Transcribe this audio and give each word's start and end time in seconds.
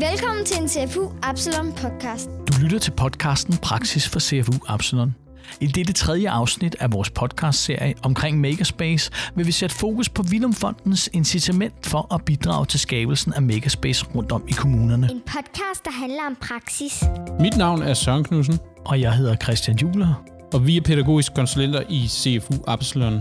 Velkommen 0.00 0.44
til 0.44 0.62
en 0.62 0.68
CFU 0.68 1.08
Absalon 1.22 1.72
podcast. 1.72 2.30
Du 2.48 2.52
lytter 2.62 2.78
til 2.78 2.90
podcasten 2.90 3.56
Praksis 3.56 4.08
for 4.08 4.20
CFU 4.20 4.52
Absalon. 4.68 5.14
I 5.60 5.66
dette 5.66 5.92
tredje 5.92 6.30
afsnit 6.30 6.76
af 6.80 6.92
vores 6.92 7.10
podcastserie 7.10 7.94
omkring 8.02 8.40
Makerspace 8.40 9.10
vil 9.34 9.46
vi 9.46 9.52
sætte 9.52 9.74
fokus 9.76 10.08
på 10.08 10.22
Vilumfondens 10.22 11.10
incitament 11.12 11.86
for 11.86 12.14
at 12.14 12.24
bidrage 12.24 12.66
til 12.66 12.80
skabelsen 12.80 13.32
af 13.32 13.42
Makerspace 13.42 14.06
rundt 14.14 14.32
om 14.32 14.44
i 14.48 14.52
kommunerne. 14.52 15.08
En 15.12 15.20
podcast, 15.26 15.84
der 15.84 15.90
handler 16.00 16.22
om 16.26 16.36
praksis. 16.40 17.04
Mit 17.40 17.56
navn 17.56 17.82
er 17.82 17.94
Søren 17.94 18.24
Knudsen, 18.24 18.58
Og 18.84 19.00
jeg 19.00 19.12
hedder 19.12 19.36
Christian 19.36 19.76
Juler. 19.76 20.22
og 20.54 20.66
vi 20.66 20.76
er 20.76 20.80
pædagogiske 20.80 21.34
konsulenter 21.34 21.82
i 21.88 22.08
CFU 22.08 22.54
Absalon. 22.66 23.20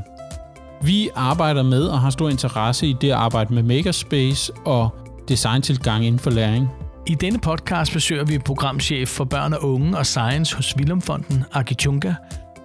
Vi 0.82 1.10
arbejder 1.16 1.64
med 1.64 1.82
og 1.84 2.00
har 2.02 2.10
stor 2.10 2.30
interesse 2.30 2.88
i 2.88 2.96
det 3.02 3.08
at 3.08 3.14
arbejde 3.16 3.54
med 3.54 3.64
Makerspace 3.64 4.54
og 4.66 4.90
designtilgang 5.30 6.06
inden 6.06 6.20
for 6.20 6.30
læring. 6.30 6.68
I 7.08 7.16
denne 7.16 7.40
podcast 7.40 7.94
besøger 7.94 8.26
vi 8.26 8.38
programchef 8.38 9.10
for 9.10 9.24
børn 9.24 9.54
og 9.54 9.64
unge 9.64 9.98
og 9.98 10.06
science 10.06 10.56
hos 10.56 10.78
Vilumfonden, 10.78 11.44
Aki 11.54 11.74
Chunga. 11.74 12.14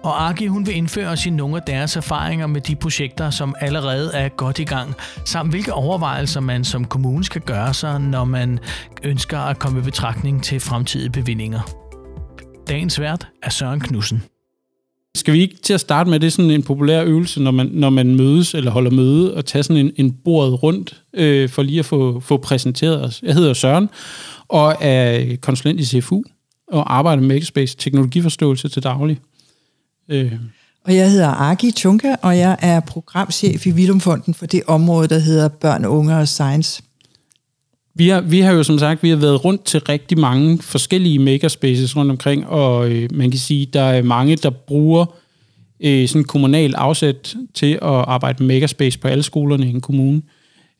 Og 0.03 0.29
Aki 0.29 0.47
hun 0.47 0.65
vil 0.65 0.75
indføre 0.75 1.07
os 1.07 1.25
i 1.25 1.29
nogle 1.29 1.55
af 1.55 1.61
deres 1.67 1.95
erfaringer 1.95 2.47
med 2.47 2.61
de 2.61 2.75
projekter, 2.75 3.29
som 3.29 3.55
allerede 3.59 4.11
er 4.13 4.29
godt 4.29 4.59
i 4.59 4.63
gang, 4.63 4.93
samt 5.25 5.49
hvilke 5.49 5.73
overvejelser 5.73 6.39
man 6.39 6.63
som 6.63 6.85
kommune 6.85 7.23
skal 7.23 7.41
gøre 7.41 7.73
sig, 7.73 8.01
når 8.01 8.25
man 8.25 8.59
ønsker 9.03 9.39
at 9.39 9.59
komme 9.59 9.79
i 9.79 9.81
betragtning 9.81 10.43
til 10.43 10.59
fremtidige 10.59 11.09
bevillinger. 11.09 11.61
Dagens 12.67 12.99
vært 12.99 13.27
er 13.43 13.49
Søren 13.49 13.79
Knudsen. 13.79 14.23
Skal 15.15 15.33
vi 15.33 15.41
ikke 15.41 15.55
til 15.63 15.73
at 15.73 15.79
starte 15.79 16.09
med, 16.09 16.19
det 16.19 16.27
er 16.27 16.31
sådan 16.31 16.51
en 16.51 16.63
populær 16.63 17.03
øvelse, 17.03 17.41
når 17.41 17.51
man, 17.51 17.69
når 17.73 17.89
man 17.89 18.15
mødes 18.15 18.53
eller 18.53 18.71
holder 18.71 18.91
møde, 18.91 19.33
og 19.33 19.45
tage 19.45 19.63
sådan 19.63 19.85
en, 19.85 19.91
en 19.95 20.11
bordet 20.11 20.63
rundt, 20.63 21.01
øh, 21.13 21.49
for 21.49 21.63
lige 21.63 21.79
at 21.79 21.85
få, 21.85 22.19
få 22.19 22.37
præsenteret 22.37 23.03
os. 23.03 23.19
Jeg 23.23 23.33
hedder 23.33 23.53
Søren, 23.53 23.89
og 24.47 24.75
er 24.81 25.35
konsulent 25.41 25.79
i 25.79 25.85
CFU, 25.85 26.23
og 26.67 26.97
arbejder 26.97 27.21
med 27.21 27.27
Makerspace 27.27 27.77
teknologiforståelse 27.77 28.69
til 28.69 28.83
daglig. 28.83 29.19
Øh, 30.09 30.33
Og 30.85 30.95
jeg 30.95 31.11
hedder 31.11 31.27
Aki 31.27 31.71
Tunka, 31.71 32.15
og 32.21 32.37
jeg 32.37 32.57
er 32.61 32.79
programchef 32.79 33.67
i 33.67 33.71
Vilumfonden 33.71 34.33
for 34.33 34.45
det 34.45 34.61
område, 34.67 35.07
der 35.07 35.19
hedder 35.19 35.47
Børn, 35.47 35.85
Unge 35.85 36.17
og 36.17 36.27
Science. 36.27 36.81
Vi 37.97 38.09
har, 38.09 38.21
vi 38.21 38.39
har 38.39 38.53
jo 38.53 38.63
som 38.63 38.79
sagt 38.79 39.03
vi 39.03 39.09
har 39.09 39.15
været 39.15 39.45
rundt 39.45 39.63
til 39.65 39.79
rigtig 39.79 40.19
mange 40.19 40.61
forskellige 40.61 41.19
makerspaces 41.19 41.95
rundt 41.95 42.11
omkring, 42.11 42.47
og 42.47 42.91
øh, 42.91 43.09
man 43.13 43.31
kan 43.31 43.39
sige, 43.39 43.65
der 43.65 43.81
er 43.81 44.01
mange, 44.01 44.35
der 44.35 44.49
bruger 44.49 45.05
øh, 45.79 46.07
sådan 46.07 46.23
kommunal 46.23 46.75
afsæt 46.75 47.35
til 47.53 47.73
at 47.73 47.81
arbejde 47.81 48.43
med 48.43 48.55
makerspace 48.55 48.99
på 48.99 49.07
alle 49.07 49.23
skolerne 49.23 49.65
i 49.65 49.69
en 49.69 49.81
kommune. 49.81 50.21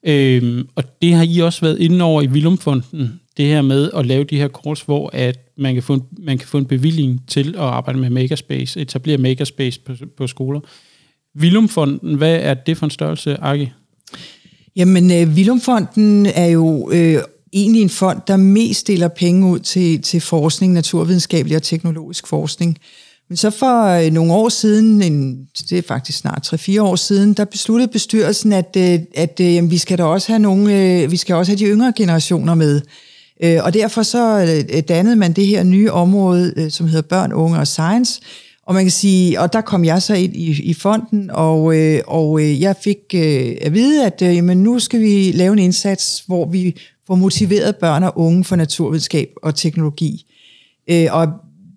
Øh, 0.08 0.66
og 0.76 1.02
det 1.02 1.14
har 1.14 1.24
I 1.24 1.40
også 1.40 1.62
været 1.62 1.80
inde 1.80 2.06
over 2.06 2.22
i 2.22 2.28
Vilumfonden, 2.28 3.20
det 3.38 3.46
her 3.46 3.62
med 3.62 3.92
at 3.96 4.06
lave 4.06 4.24
de 4.24 4.38
her 4.38 4.48
kurs, 4.48 4.82
hvor 4.82 5.10
at 5.14 5.40
man, 5.58 5.74
kan 5.74 5.84
få 5.84 5.94
en, 5.94 6.04
man 6.18 6.38
kan 6.38 6.48
få 6.48 6.58
en 6.58 6.66
bevilling 6.66 7.22
til 7.28 7.50
at 7.50 7.62
arbejde 7.62 8.00
med 8.00 8.10
makerspace, 8.10 8.82
etablere 8.82 9.18
makerspace 9.18 9.80
på, 9.80 9.94
på 10.18 10.28
skoler. 10.28 10.60
Vilumfonden, 11.34 12.16
hvad 12.16 12.40
er 12.42 12.54
det 12.54 12.78
for 12.78 12.86
en 12.86 12.90
størrelse, 12.90 13.38
Aki? 13.42 13.70
Jamen, 14.76 15.12
øh, 15.12 15.36
Vilumfonden 15.36 16.26
er 16.26 16.46
jo 16.46 16.92
øh, 16.92 17.22
egentlig 17.54 17.82
en 17.82 17.90
fond, 17.90 18.20
der 18.28 18.38
mest 18.38 18.80
stiller 18.80 19.08
penge 19.08 19.48
ud 19.48 19.60
til, 19.60 20.02
til 20.02 20.22
forskning, 20.22 20.74
naturvidenskabelig 20.74 21.56
og 21.56 21.64
teknologisk 21.64 22.28
forskning. 22.28 22.78
Men 23.30 23.38
så 23.38 23.50
for 23.50 23.86
øh, 23.86 24.12
nogle 24.12 24.34
år 24.34 24.50
siden, 24.50 25.02
en, 25.02 25.48
det 25.70 25.78
er 25.78 25.82
faktisk 25.82 26.18
snart 26.18 26.54
3-4 26.54 26.82
år 26.82 26.96
siden, 26.96 27.34
der 27.34 27.46
besluttede 27.46 27.92
bestyrelsen, 27.92 28.54
at, 28.54 28.78
øh, 28.78 29.00
at 29.16 29.40
øh, 29.42 29.56
jamen, 29.56 29.72
vi 29.72 29.78
skal 29.78 29.98
da 29.98 30.04
også 30.04 30.28
have 30.28 30.40
nogle, 30.40 31.02
øh, 31.02 31.12
vi 31.12 31.18
skal 31.18 31.36
også 31.36 31.52
have 31.52 31.60
de 31.60 31.66
yngre 31.66 31.94
generationer 31.96 32.56
med. 32.56 32.82
Øh, 33.44 33.64
og 33.64 33.74
derfor 33.74 34.04
så 34.04 34.40
øh, 34.74 34.82
dannede 34.82 35.16
man 35.16 35.34
det 35.34 35.48
her 35.48 35.64
nye 35.64 35.92
område, 35.92 36.54
øh, 36.58 36.72
som 36.72 36.88
hedder 36.88 37.02
Børn, 37.02 37.34
Unge 37.34 37.60
og 37.60 37.68
Science. 37.68 38.22
Og 38.68 38.74
man 38.74 38.84
kan 38.84 38.92
sige, 38.92 39.40
og 39.40 39.54
der 39.54 39.62
kom 39.62 39.86
jeg 39.86 40.02
så 40.02 40.14
ind 40.14 40.36
i, 40.36 40.62
i 40.64 40.74
fonden, 40.74 41.30
og, 41.34 41.78
øh, 41.78 42.02
og 42.08 42.42
øh, 42.42 42.62
jeg 42.62 42.76
fik 42.84 42.98
øh, 43.16 43.56
at 43.62 43.74
vide, 43.74 44.06
at 44.06 44.22
øh, 44.22 44.36
jamen, 44.36 44.64
nu 44.64 44.80
skal 44.80 45.02
vi 45.02 45.32
lave 45.32 45.54
en 45.54 45.60
indsats, 45.60 46.24
hvor 46.28 46.46
vi 46.46 46.76
får 47.08 47.16
motiveret 47.16 47.76
børn 47.76 48.04
og 48.04 48.20
unge 48.20 48.44
for 48.44 48.56
naturvidenskab 48.56 49.30
og 49.44 49.56
teknologi. 49.56 50.26
Øh, 50.90 51.08
og 51.12 51.28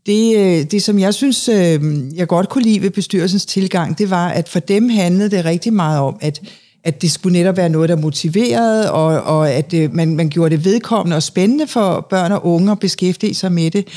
det, 0.06 0.36
øh, 0.36 0.64
det, 0.70 0.82
som 0.82 0.98
jeg 0.98 1.14
synes, 1.14 1.48
øh, 1.48 1.80
jeg 2.14 2.28
godt 2.28 2.48
kunne 2.48 2.64
lide 2.64 2.82
ved 2.82 2.90
bestyrelsens 2.90 3.46
tilgang, 3.46 3.98
det 3.98 4.10
var, 4.10 4.28
at 4.28 4.48
for 4.48 4.60
dem 4.60 4.88
handlede 4.88 5.30
det 5.30 5.44
rigtig 5.44 5.72
meget 5.72 6.00
om, 6.00 6.16
at, 6.20 6.40
at 6.84 7.02
det 7.02 7.10
skulle 7.10 7.38
netop 7.38 7.56
være 7.56 7.68
noget, 7.68 7.88
der 7.88 7.96
motiverede, 7.96 8.92
og, 8.92 9.22
og 9.22 9.50
at 9.50 9.74
øh, 9.74 9.94
man, 9.94 10.16
man 10.16 10.28
gjorde 10.28 10.56
det 10.56 10.64
vedkommende 10.64 11.16
og 11.16 11.22
spændende 11.22 11.66
for 11.66 12.06
børn 12.10 12.32
og 12.32 12.46
unge 12.46 12.72
at 12.72 12.78
beskæftige 12.78 13.34
sig 13.34 13.52
med 13.52 13.70
det. 13.70 13.88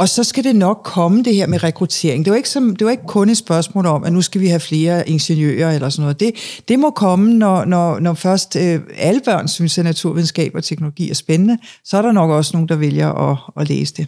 Og 0.00 0.08
så 0.08 0.24
skal 0.24 0.44
det 0.44 0.56
nok 0.56 0.80
komme, 0.84 1.22
det 1.22 1.34
her 1.34 1.46
med 1.46 1.62
rekruttering. 1.62 2.24
Det 2.24 2.30
var 2.30 2.36
ikke, 2.36 2.48
som, 2.48 2.76
det 2.76 2.84
var 2.84 2.90
ikke 2.90 3.06
kun 3.06 3.28
et 3.28 3.36
spørgsmål 3.36 3.86
om, 3.86 4.04
at 4.04 4.12
nu 4.12 4.22
skal 4.22 4.40
vi 4.40 4.46
have 4.46 4.60
flere 4.60 5.08
ingeniører 5.08 5.74
eller 5.74 5.88
sådan 5.88 6.02
noget. 6.02 6.20
Det, 6.20 6.34
det 6.68 6.78
må 6.78 6.90
komme, 6.90 7.34
når, 7.34 7.64
når, 7.64 7.98
når 7.98 8.14
først 8.14 8.56
øh, 8.56 8.80
alle 8.96 9.20
børn 9.24 9.48
synes, 9.48 9.78
at 9.78 9.84
naturvidenskab 9.84 10.54
og 10.54 10.64
teknologi 10.64 11.10
er 11.10 11.14
spændende. 11.14 11.58
Så 11.84 11.98
er 11.98 12.02
der 12.02 12.12
nok 12.12 12.30
også 12.30 12.50
nogen, 12.54 12.68
der 12.68 12.76
vælger 12.76 13.08
at, 13.08 13.38
at 13.56 13.68
læse 13.68 13.94
det. 13.94 14.06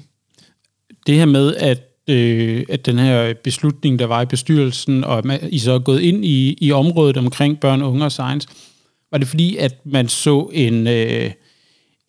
det 1.06 1.14
her 1.14 1.26
med, 1.26 1.54
at, 1.54 1.80
øh, 2.08 2.64
at 2.68 2.86
den 2.86 2.98
her 2.98 3.34
beslutning, 3.44 3.98
der 3.98 4.06
var 4.06 4.22
i 4.22 4.26
bestyrelsen, 4.26 5.04
og 5.04 5.32
at 5.32 5.40
I 5.48 5.58
så 5.58 5.72
er 5.72 5.78
gået 5.78 6.00
ind 6.00 6.24
i, 6.24 6.56
i 6.60 6.72
området 6.72 7.16
omkring 7.16 7.60
børn, 7.60 7.82
unge 7.82 8.04
og 8.04 8.12
science, 8.12 8.48
var 9.10 9.18
det 9.18 9.28
fordi, 9.28 9.56
at 9.56 9.74
man 9.84 10.08
så 10.08 10.50
en, 10.52 10.86
øh, 10.86 11.30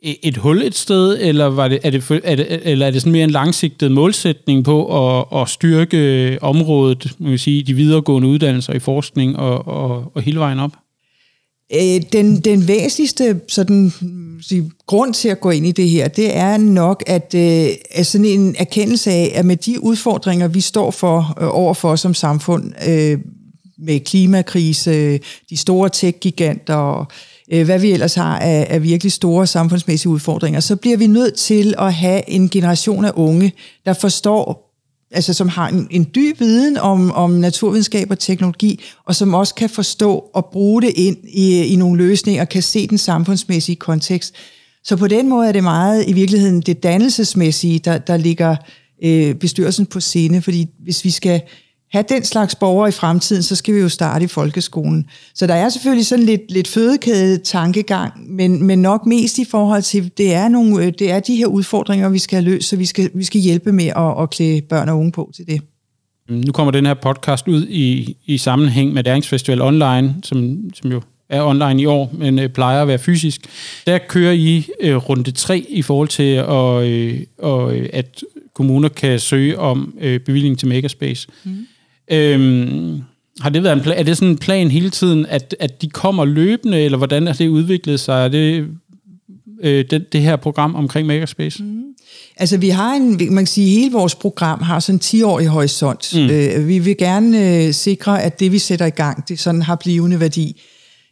et 0.03 0.38
hul 0.38 0.62
et 0.62 0.75
sted, 0.75 1.18
eller, 1.22 1.46
var 1.46 1.68
det, 1.68 1.80
er 1.84 1.90
det, 1.90 2.22
er 2.24 2.36
det, 2.36 2.59
eller 2.64 2.88
er 2.88 2.91
det 2.91 3.02
sådan 3.02 3.12
mere 3.12 3.24
en 3.24 3.30
langsigtet 3.30 3.91
målsætning 3.91 4.64
på 4.64 4.86
at, 5.19 5.41
at 5.41 5.50
styrke 5.50 6.38
området, 6.41 7.12
man 7.19 7.30
kan 7.30 7.40
sige, 7.40 7.64
de 7.64 7.74
videregående 7.74 8.28
uddannelser 8.28 8.74
i 8.74 8.80
forskning 8.80 9.38
og, 9.38 9.68
og, 9.68 10.12
og 10.16 10.22
hele 10.22 10.40
vejen 10.40 10.59
op? 10.59 10.72
Øh, 11.74 12.02
den, 12.13 12.40
den 12.40 12.68
væsentligste 12.68 13.42
sådan, 13.47 13.94
sige, 14.42 14.72
grund 14.88 15.13
til 15.13 15.30
at 15.30 15.40
gå 15.40 15.50
ind 15.50 15.66
i 15.66 15.72
det 15.72 15.90
her, 15.90 16.08
det 16.08 16.38
er 16.38 16.58
nok, 16.58 17.03
at, 17.08 17.36
øh, 17.36 17.68
at 17.92 18.06
sådan 18.06 18.25
en 18.25 18.56
erkendelse 18.59 19.12
af, 19.12 19.31
at 19.36 19.46
med 19.46 19.58
de 19.58 19.84
udfordringer, 19.84 20.47
vi 20.47 20.62
står 20.62 20.92
for 20.92 21.38
øh, 21.42 21.47
overfor 21.52 21.96
som 21.96 22.13
samfund, 22.13 22.74
med 23.78 24.00
klimakrise, 24.00 25.19
de 25.50 25.58
store 25.58 25.90
tech-giganter 25.90 26.75
og 26.75 27.02
øh, 27.02 27.33
Øh, 27.53 27.66
hvad 27.66 27.80
vi 27.80 27.91
ellers 27.91 28.16
har 28.16 28.40
af, 28.40 28.68
af 28.69 28.84
virkelig 28.84 29.12
store 29.12 29.47
samfundsmæssige 29.47 30.09
udfordringer, 30.09 30.59
så 30.59 30.75
bliver 30.75 30.97
vi 30.97 31.08
nødt 31.08 31.34
til 31.34 31.74
at 31.78 31.94
have 31.94 32.30
en 32.30 32.50
generation 32.50 33.06
af 33.06 33.12
unge, 33.16 33.53
der 33.86 33.94
forstår 33.94 34.74
altså 35.14 35.34
som 35.34 35.50
har 35.50 35.68
en, 35.68 35.88
en 35.92 36.09
dyb 36.16 36.40
viden 36.40 36.78
om, 36.78 37.12
om 37.12 37.31
naturvidenskab 37.31 38.12
og 38.12 38.19
teknologi, 38.19 38.80
og 39.06 39.16
som 39.16 39.34
også 39.34 39.56
kan 39.56 39.69
forstå 39.69 40.24
og 40.34 40.46
bruge 40.46 40.81
det 40.81 40.92
ind 40.96 41.18
i, 41.24 41.63
i 41.63 41.75
nogle 41.75 41.97
løsninger, 41.97 42.42
og 42.42 42.50
kan 42.50 42.62
se 42.62 42.88
den 42.88 42.97
samfundsmæssige 42.97 43.75
kontekst. 43.75 44.36
Så 44.84 44.96
på 44.96 45.08
den 45.08 45.30
måde 45.30 45.47
er 45.47 45.52
det 45.52 45.63
meget 45.63 46.03
i 46.08 46.13
virkeligheden 46.13 46.62
det 46.62 46.84
dannelsesmæssige, 46.84 47.80
der, 47.80 47.97
der 47.97 48.18
ligger 48.18 48.56
øh, 49.03 49.36
bestyrelsen 49.36 49.86
på 49.86 50.00
scene, 50.00 50.42
fordi 50.42 50.68
hvis 50.84 51.06
vi 51.06 51.09
skal 51.09 51.42
have 51.94 52.06
den 52.09 52.24
slags 52.24 52.56
borgere 52.56 52.90
i 52.90 52.92
fremtiden, 52.92 53.44
så 53.44 53.56
skal 53.56 53.76
vi 53.76 53.80
jo 53.80 53.90
starte 53.90 54.26
i 54.26 54.28
folkeskolen. 54.28 55.06
Så 55.36 55.48
der 55.48 55.54
er 55.54 55.70
selvfølgelig 55.70 56.06
sådan 56.06 56.26
lidt, 56.26 56.52
lidt 56.52 56.68
fødekæde 56.68 57.38
tankegang, 57.38 58.14
men, 58.36 58.64
men 58.64 58.81
nok 58.81 59.06
mest 59.06 59.38
i 59.38 59.46
forhold 59.46 59.81
til, 59.81 60.12
det 60.18 60.34
er, 60.34 60.48
nogle, 60.48 60.86
øh, 60.86 60.94
det 61.00 61.12
er 61.12 61.20
de 61.20 61.36
her 61.36 61.46
udfordringer, 61.46 62.09
vi 62.09 62.20
skal 62.20 62.44
have 62.44 62.52
løst, 62.52 62.70
så 62.70 62.76
vi 62.76 62.86
skal, 62.86 63.09
vi 63.14 63.24
skal 63.24 63.42
hjælpe 63.42 63.72
med 63.72 63.86
at, 63.86 64.22
at 64.24 64.30
klæde 64.30 64.62
børn 64.62 64.90
og 64.90 65.00
unge 65.00 65.12
på 65.12 65.31
til 65.36 65.48
det. 65.48 65.62
Nu 66.30 66.52
kommer 66.52 66.72
den 66.72 66.86
her 66.86 66.94
podcast 66.94 67.48
ud 67.48 67.68
i, 67.68 68.18
i 68.25 68.38
sammenhæng 68.38 68.94
med 68.94 69.04
Læringsfestival 69.04 69.62
Online, 69.62 70.16
som, 70.24 70.58
som 70.74 70.92
jo 70.92 71.02
er 71.30 71.42
online 71.42 71.81
i 71.81 71.86
år, 71.86 72.14
men 72.14 72.40
øh, 72.40 72.50
plejer 72.50 72.81
at 72.81 72.88
være 72.88 73.00
fysisk. 73.00 73.42
Der 73.86 73.98
kører 73.98 74.31
I 74.31 74.68
øh, 74.80 74.96
runde 74.96 75.31
3 75.31 75.66
i 75.70 75.81
forhold 75.81 76.07
til, 76.07 76.34
at, 76.34 76.84
øh, 76.84 77.22
og, 77.38 77.75
øh, 77.75 77.90
at 77.94 78.24
kommuner 78.54 78.90
kan 78.90 79.19
søge 79.19 79.60
om 79.60 79.94
øh, 80.01 80.19
bevilling 80.19 80.60
til 80.60 80.68
Makerspace. 80.68 81.28
Mm. 81.44 81.68
Øhm, 82.12 83.02
har 83.40 83.50
det 83.50 83.64
været 83.64 83.78
en 83.78 83.82
plan, 83.84 83.98
er 83.98 84.04
det 84.04 84.18
sådan 84.18 84.32
en 84.32 84.38
plan 84.38 84.72
hele 84.72 84.90
tiden, 84.90 85.26
at, 85.26 85.56
at 85.60 85.82
de 85.82 85.90
kommer 85.90 86.26
løbende, 86.26 86.82
eller 86.82 86.98
hvordan 86.98 87.28
er 87.28 87.34
det 87.34 87.48
udviklet 87.48 88.00
sig? 88.00 88.26
Er 88.26 88.28
det 88.28 88.68
øh, 89.64 89.86
det, 89.90 90.14
det 90.14 90.22
her 90.22 90.36
program 90.36 90.76
omkring 90.76 91.08
Makerspace? 91.08 91.64
Mm. 91.64 91.84
Altså 92.38 92.58
vi 92.58 92.70
har 92.70 92.94
en, 92.94 93.10
man 93.10 93.44
kan 93.44 93.48
sige, 93.48 93.80
hele 93.80 93.92
vores 93.92 94.16
program 94.16 94.62
har 94.62 94.80
sådan 94.80 94.96
en 94.96 95.22
10-årig 95.22 95.48
horisont. 95.48 96.16
Mm. 96.16 96.30
Øh, 96.30 96.68
vi 96.68 96.80
vil 96.80 96.98
gerne 96.98 97.66
øh, 97.66 97.74
sikre, 97.74 98.24
at 98.24 98.40
det 98.40 98.52
vi 98.52 98.60
sætter 98.60 98.86
i 98.86 98.90
gang, 98.90 99.30
det 99.30 99.40
sådan 99.40 99.62
har 99.62 99.76
blivende 99.76 100.20
værdi. 100.20 100.62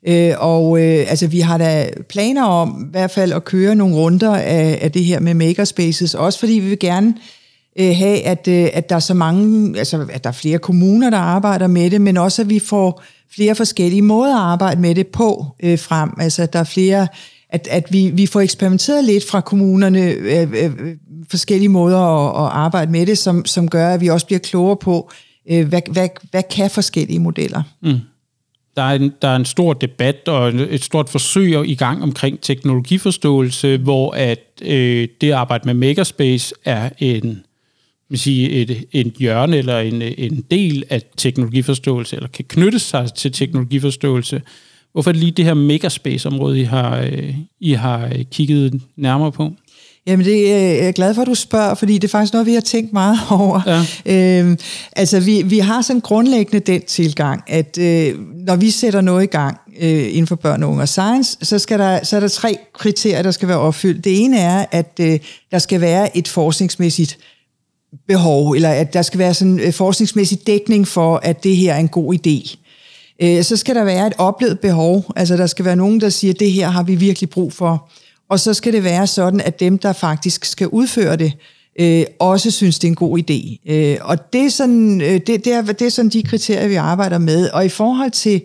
Øh, 0.08 0.34
og 0.38 0.82
øh, 0.82 1.06
altså 1.10 1.28
vi 1.28 1.40
har 1.40 1.58
da 1.58 1.90
planer 2.10 2.44
om 2.44 2.86
i 2.88 2.92
hvert 2.92 3.12
fald 3.12 3.34
at 3.34 3.46
køre 3.46 3.76
nogle 3.76 3.96
runder 3.96 4.36
af, 4.36 4.80
af 4.82 4.92
det 4.92 5.06
her 5.06 5.20
med 5.20 5.34
makerspaces, 5.34 6.16
også 6.16 6.40
fordi 6.40 6.54
vi 6.54 6.70
vil 6.70 6.80
gerne 6.80 7.14
øh, 7.80 7.96
have, 7.96 8.22
at, 8.22 8.48
øh, 8.48 8.70
at 8.74 8.90
der 8.90 8.96
er 8.96 9.00
så 9.00 9.14
mange, 9.14 9.80
altså 9.80 10.08
at 10.10 10.24
der 10.24 10.30
er 10.30 10.34
flere 10.34 10.60
kommuner, 10.60 11.10
der 11.10 11.18
arbejder 11.18 11.68
med 11.68 11.90
det, 11.92 12.02
men 12.02 12.18
også 12.18 12.42
at 12.42 12.50
vi 12.50 12.60
får 12.60 13.04
flere 13.36 13.56
forskellige 13.56 14.02
måder 14.02 14.36
at 14.36 14.42
arbejde 14.42 14.82
med 14.82 14.96
det 14.96 15.08
på 15.08 15.46
øh, 15.64 15.80
frem. 15.80 16.10
Altså 16.20 16.44
at 16.44 16.54
der 16.54 16.60
er 16.60 16.64
flere 16.64 17.08
at, 17.52 17.68
at 17.68 17.94
vi, 17.94 18.10
vi 18.10 18.26
får 18.26 18.42
eksperimenteret 18.42 19.06
lidt 19.06 19.30
fra 19.30 19.42
kommunerne, 19.42 20.12
øh, 20.12 20.42
øh, 20.42 20.64
øh 20.66 20.96
forskellige 21.30 21.70
måder 21.70 22.00
at, 22.00 22.46
at 22.46 22.52
arbejde 22.54 22.92
med 22.92 23.06
det, 23.06 23.18
som, 23.18 23.46
som 23.46 23.70
gør, 23.70 23.90
at 23.90 24.02
vi 24.02 24.08
også 24.08 24.26
bliver 24.26 24.40
klogere 24.40 24.78
på, 24.78 25.12
øh, 25.52 25.68
hvad, 25.68 25.82
hvad, 25.92 26.10
hvad 26.32 26.44
kan 26.44 26.70
forskellige 26.70 27.20
modeller. 27.20 27.64
Mm. 27.82 28.00
Der 28.76 28.82
er, 28.82 28.96
en, 28.96 29.12
der 29.22 29.28
er 29.28 29.36
en 29.36 29.46
stor 29.46 29.74
debat 29.74 30.28
og 30.28 30.50
et 30.50 30.84
stort 30.84 31.10
forsøg 31.10 31.70
i 31.70 31.76
gang 31.76 32.04
omkring 32.04 32.42
teknologiforståelse, 32.42 33.78
hvor 33.78 34.12
at 34.12 34.40
øh, 34.62 35.08
det 35.22 35.28
at 35.28 35.34
arbejde 35.34 35.66
med 35.66 35.74
Makerspace 35.74 36.56
er 36.66 36.90
en 37.00 37.44
man 38.12 38.18
sige, 38.18 38.50
et, 38.50 38.84
et 38.92 39.14
hjørne 39.20 39.58
eller 39.58 39.80
en, 39.80 40.02
en 40.02 40.46
del 40.52 40.84
af 40.90 41.02
teknologiforståelse, 41.18 42.16
eller 42.16 42.30
kan 42.30 42.46
knytte 42.50 42.80
sig 42.80 43.14
til 43.14 43.32
teknologiforståelse. 43.32 44.42
Hvorfor 44.92 45.10
er 45.10 45.12
det 45.12 45.20
lige 45.20 45.32
det 45.32 45.46
her 45.46 45.54
Makerspace-område, 45.54 46.60
I 46.60 46.64
har, 46.64 47.00
øh, 47.00 47.36
I 47.60 47.74
har 47.74 48.12
kigget 48.32 48.82
nærmere 48.98 49.32
på? 49.32 49.52
Jamen, 50.08 50.26
det 50.26 50.54
er 50.54 50.84
jeg 50.84 50.94
glad 50.94 51.14
for, 51.14 51.22
at 51.22 51.28
du 51.28 51.36
spørger, 51.36 51.76
fordi 51.76 51.94
det 51.94 52.04
er 52.04 52.08
faktisk 52.08 52.34
noget, 52.34 52.48
vi 52.48 52.54
har 52.54 52.62
tænkt 52.62 52.94
meget 52.94 53.20
over. 53.40 53.84
Ja. 54.06 54.40
Øhm, 54.40 54.58
altså, 54.96 55.20
vi, 55.20 55.42
vi 55.42 55.60
har 55.60 55.82
sådan 55.82 56.00
grundlæggende 56.00 56.60
den 56.60 56.82
tilgang, 56.82 57.44
at 57.48 57.78
øh, 57.78 58.16
når 58.48 58.56
vi 58.56 58.70
sætter 58.70 59.02
noget 59.02 59.24
i 59.24 59.28
gang 59.28 59.58
øh, 59.82 60.08
inden 60.08 60.28
for 60.28 60.36
børn, 60.36 60.64
unge 60.64 60.82
og 60.82 60.90
science, 60.90 61.38
så, 61.42 61.60
skal 61.60 61.80
der, 61.80 62.04
så 62.04 62.16
er 62.16 62.20
der 62.20 62.28
tre 62.28 62.58
kriterier, 62.74 63.22
der 63.22 63.32
skal 63.32 63.48
være 63.48 63.58
opfyldt. 63.58 64.04
Det 64.04 64.24
ene 64.24 64.40
er, 64.40 64.66
at 64.72 65.00
øh, 65.02 65.20
der 65.52 65.60
skal 65.60 65.82
være 65.82 66.18
et 66.18 66.28
forskningsmæssigt 66.28 67.18
behov, 68.08 68.52
eller 68.52 68.70
at 68.70 68.94
der 68.94 69.02
skal 69.02 69.20
være 69.20 69.34
sådan 69.34 69.60
øh, 69.60 69.74
forskningsmæssig 69.74 70.48
dækning 70.48 70.88
for, 70.88 71.18
at 71.18 71.44
det 71.44 71.56
her 71.56 71.74
er 71.74 71.80
en 71.80 71.88
god 71.88 72.14
idé. 72.14 72.58
Øh, 73.22 73.44
så 73.44 73.58
skal 73.58 73.76
der 73.76 73.84
være 73.84 74.08
et 74.08 74.14
oplevet 74.18 74.60
behov, 74.60 75.06
altså 75.16 75.38
der 75.38 75.48
skal 75.48 75.66
være 75.66 75.76
nogen, 75.76 76.02
der 76.02 76.10
siger, 76.10 76.34
at 76.34 76.40
det 76.40 76.52
her 76.52 76.70
har 76.70 76.84
vi 76.84 76.96
virkelig 76.96 77.30
brug 77.30 77.54
for. 77.54 77.90
Og 78.30 78.40
så 78.40 78.54
skal 78.54 78.74
det 78.74 78.84
være 78.84 79.08
sådan, 79.08 79.42
at 79.42 79.60
dem, 79.60 79.78
der 79.78 79.94
faktisk 79.94 80.46
skal 80.46 80.68
udføre 80.68 81.16
det, 81.16 81.34
øh, 81.80 82.06
også 82.20 82.52
synes, 82.52 82.80
det 82.80 82.88
er 82.88 82.92
en 82.92 82.96
god 82.96 83.20
idé. 83.20 83.72
Øh, 83.74 83.98
og 84.02 84.34
det 84.34 84.42
er, 84.46 84.50
sådan, 84.50 85.02
øh, 85.02 85.14
det, 85.28 85.28
det, 85.28 85.48
er, 85.48 85.62
det 85.62 85.82
er 85.82 85.90
sådan 85.90 86.10
de 86.10 86.24
kriterier, 86.24 86.68
vi 86.68 86.76
arbejder 86.76 87.18
med. 87.18 87.50
Og 87.50 87.66
i 87.66 87.70
forhold 87.70 88.12
til 88.12 88.42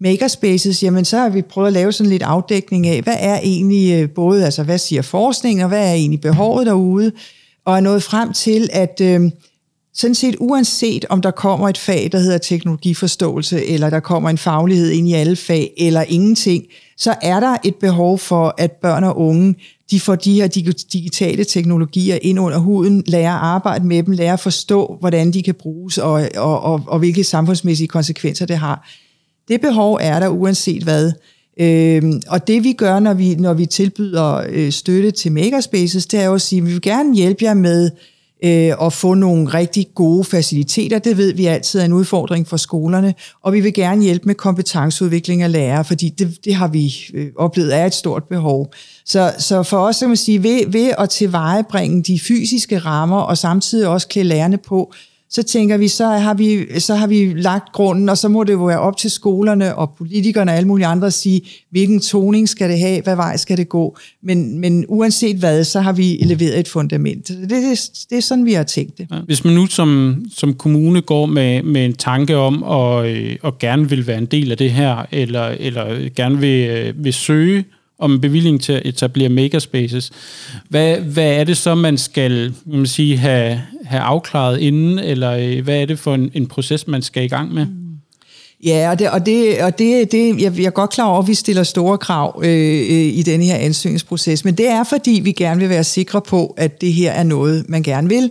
makerspaces, 0.00 0.82
jamen 0.82 1.04
så 1.04 1.18
har 1.18 1.28
vi 1.28 1.42
prøvet 1.42 1.66
at 1.66 1.72
lave 1.72 1.92
sådan 1.92 2.10
lidt 2.10 2.22
afdækning 2.22 2.86
af, 2.86 3.02
hvad 3.02 3.16
er 3.18 3.38
egentlig 3.38 4.02
øh, 4.02 4.10
både, 4.10 4.44
altså 4.44 4.62
hvad 4.62 4.78
siger 4.78 5.02
forskning, 5.02 5.62
og 5.62 5.68
hvad 5.68 5.88
er 5.88 5.92
egentlig 5.92 6.20
behovet 6.20 6.66
derude, 6.66 7.12
og 7.66 7.76
er 7.76 7.80
nået 7.80 8.02
frem 8.02 8.32
til, 8.32 8.68
at 8.72 9.00
øh, 9.02 9.30
sådan 9.94 10.14
set 10.14 10.36
uanset 10.40 11.04
om 11.08 11.22
der 11.22 11.30
kommer 11.30 11.68
et 11.68 11.78
fag, 11.78 12.08
der 12.12 12.18
hedder 12.18 12.38
teknologiforståelse, 12.38 13.66
eller 13.66 13.90
der 13.90 14.00
kommer 14.00 14.30
en 14.30 14.38
faglighed 14.38 14.90
ind 14.90 15.08
i 15.08 15.12
alle 15.12 15.36
fag, 15.36 15.72
eller 15.78 16.02
ingenting, 16.02 16.64
så 16.96 17.14
er 17.22 17.40
der 17.40 17.56
et 17.64 17.74
behov 17.74 18.18
for, 18.18 18.54
at 18.58 18.72
børn 18.72 19.04
og 19.04 19.18
unge, 19.18 19.54
de 19.90 20.00
får 20.00 20.14
de 20.14 20.34
her 20.34 20.46
digitale 20.92 21.44
teknologier 21.44 22.18
ind 22.22 22.40
under 22.40 22.58
huden, 22.58 23.02
lærer 23.06 23.34
at 23.34 23.40
arbejde 23.40 23.86
med 23.86 24.02
dem, 24.02 24.14
lærer 24.14 24.32
at 24.32 24.40
forstå, 24.40 24.96
hvordan 25.00 25.32
de 25.32 25.42
kan 25.42 25.54
bruges, 25.54 25.98
og, 25.98 26.28
og, 26.36 26.60
og, 26.60 26.82
og 26.86 26.98
hvilke 26.98 27.24
samfundsmæssige 27.24 27.88
konsekvenser 27.88 28.46
det 28.46 28.58
har. 28.58 28.88
Det 29.48 29.60
behov 29.60 29.98
er 30.00 30.20
der 30.20 30.28
uanset 30.28 30.82
hvad. 30.82 31.12
Øhm, 31.60 32.22
og 32.28 32.46
det 32.46 32.64
vi 32.64 32.72
gør, 32.72 32.98
når 32.98 33.14
vi, 33.14 33.34
når 33.34 33.54
vi 33.54 33.66
tilbyder 33.66 34.44
øh, 34.48 34.72
støtte 34.72 35.10
til 35.10 35.32
Makerspaces, 35.32 36.06
det 36.06 36.20
er 36.20 36.24
jo 36.24 36.34
at 36.34 36.40
sige, 36.40 36.58
at 36.58 36.66
vi 36.66 36.72
vil 36.72 36.82
gerne 36.82 37.14
hjælpe 37.14 37.44
jer 37.44 37.54
med 37.54 37.90
øh, 38.44 38.86
at 38.86 38.92
få 38.92 39.14
nogle 39.14 39.48
rigtig 39.48 39.86
gode 39.94 40.24
faciliteter. 40.24 40.98
Det 40.98 41.16
ved 41.16 41.34
vi 41.34 41.46
altid 41.46 41.80
er 41.80 41.84
en 41.84 41.92
udfordring 41.92 42.48
for 42.48 42.56
skolerne, 42.56 43.14
og 43.42 43.52
vi 43.52 43.60
vil 43.60 43.74
gerne 43.74 44.02
hjælpe 44.02 44.26
med 44.26 44.34
kompetenceudvikling 44.34 45.42
af 45.42 45.52
lærere, 45.52 45.84
fordi 45.84 46.08
det, 46.08 46.44
det 46.44 46.54
har 46.54 46.68
vi 46.68 46.94
øh, 47.14 47.28
oplevet 47.36 47.76
er 47.76 47.86
et 47.86 47.94
stort 47.94 48.24
behov. 48.24 48.72
Så, 49.04 49.34
så 49.38 49.62
for 49.62 49.78
os, 49.78 49.98
kan 49.98 50.08
man 50.08 50.16
sige, 50.16 50.42
ved, 50.42 50.70
ved 50.70 50.90
at 50.98 51.10
tilvejebringe 51.10 52.02
de 52.02 52.20
fysiske 52.20 52.78
rammer, 52.78 53.20
og 53.20 53.38
samtidig 53.38 53.88
også 53.88 54.08
klæde 54.08 54.28
lærerne 54.28 54.58
på, 54.58 54.92
så 55.30 55.42
tænker 55.42 55.76
vi, 55.76 55.88
så 55.88 56.06
har 56.06 56.34
vi, 56.34 56.80
så 56.80 56.94
har 56.94 57.06
vi 57.06 57.32
lagt 57.36 57.72
grunden, 57.72 58.08
og 58.08 58.18
så 58.18 58.28
må 58.28 58.44
det 58.44 58.52
jo 58.52 58.64
være 58.64 58.78
op 58.78 58.96
til 58.96 59.10
skolerne 59.10 59.74
og 59.74 59.90
politikerne 59.98 60.50
og 60.50 60.56
alle 60.56 60.68
mulige 60.68 60.86
andre 60.86 61.06
at 61.06 61.12
sige, 61.12 61.40
hvilken 61.70 62.00
toning 62.00 62.48
skal 62.48 62.70
det 62.70 62.78
have, 62.78 63.02
hvad 63.02 63.16
vej 63.16 63.36
skal 63.36 63.56
det 63.56 63.68
gå. 63.68 63.96
Men, 64.22 64.58
men 64.58 64.84
uanset 64.88 65.36
hvad, 65.36 65.64
så 65.64 65.80
har 65.80 65.92
vi 65.92 66.18
leveret 66.22 66.60
et 66.60 66.68
fundament. 66.68 67.28
Det, 67.28 67.50
det, 67.50 67.90
det 68.10 68.18
er 68.18 68.22
sådan, 68.22 68.44
vi 68.44 68.52
har 68.52 68.62
tænkt 68.62 68.98
det. 68.98 69.08
Hvis 69.26 69.44
man 69.44 69.54
nu 69.54 69.66
som, 69.66 70.22
som 70.34 70.54
kommune 70.54 71.00
går 71.00 71.26
med, 71.26 71.62
med 71.62 71.84
en 71.84 71.94
tanke 71.94 72.36
om 72.36 72.62
at, 72.62 73.06
øh, 73.06 73.36
og 73.42 73.58
gerne 73.58 73.88
vil 73.88 74.06
være 74.06 74.18
en 74.18 74.26
del 74.26 74.50
af 74.50 74.56
det 74.56 74.70
her, 74.70 75.06
eller, 75.12 75.44
eller 75.48 76.08
gerne 76.16 76.38
vil, 76.38 76.70
øh, 76.70 77.04
vil 77.04 77.12
søge 77.12 77.64
om 77.98 78.20
bevilling 78.20 78.62
til 78.62 78.72
at 78.72 78.82
etablere 78.84 79.28
makerspaces. 79.28 80.10
Hvad, 80.68 80.96
hvad 80.96 81.32
er 81.32 81.44
det 81.44 81.56
så, 81.56 81.74
man 81.74 81.98
skal 81.98 82.54
man 82.66 82.86
sige, 82.86 83.16
have, 83.16 83.62
have 83.84 84.02
afklaret 84.02 84.58
inden, 84.58 84.98
eller 84.98 85.30
øh, 85.30 85.64
hvad 85.64 85.80
er 85.80 85.86
det 85.86 85.98
for 85.98 86.14
en, 86.14 86.30
en 86.34 86.46
proces, 86.46 86.86
man 86.86 87.02
skal 87.02 87.24
i 87.24 87.28
gang 87.28 87.54
med? 87.54 87.66
Mm. 87.66 87.72
Ja, 88.64 88.90
og 88.90 88.98
det, 88.98 89.10
og 89.10 89.26
det, 89.26 89.62
og 89.62 89.78
det, 89.78 90.12
det 90.12 90.42
jeg, 90.42 90.58
jeg 90.58 90.64
er 90.64 90.70
godt 90.70 90.90
klar 90.90 91.04
over, 91.04 91.22
at 91.22 91.28
vi 91.28 91.34
stiller 91.34 91.62
store 91.62 91.98
krav 91.98 92.40
øh, 92.44 92.50
øh, 92.50 93.18
i 93.18 93.22
denne 93.22 93.44
her 93.44 93.56
ansøgningsproces, 93.56 94.44
men 94.44 94.54
det 94.54 94.68
er, 94.68 94.84
fordi 94.84 95.20
vi 95.24 95.32
gerne 95.32 95.60
vil 95.60 95.68
være 95.68 95.84
sikre 95.84 96.22
på, 96.22 96.54
at 96.56 96.80
det 96.80 96.92
her 96.92 97.12
er 97.12 97.22
noget, 97.22 97.64
man 97.68 97.82
gerne 97.82 98.08
vil. 98.08 98.30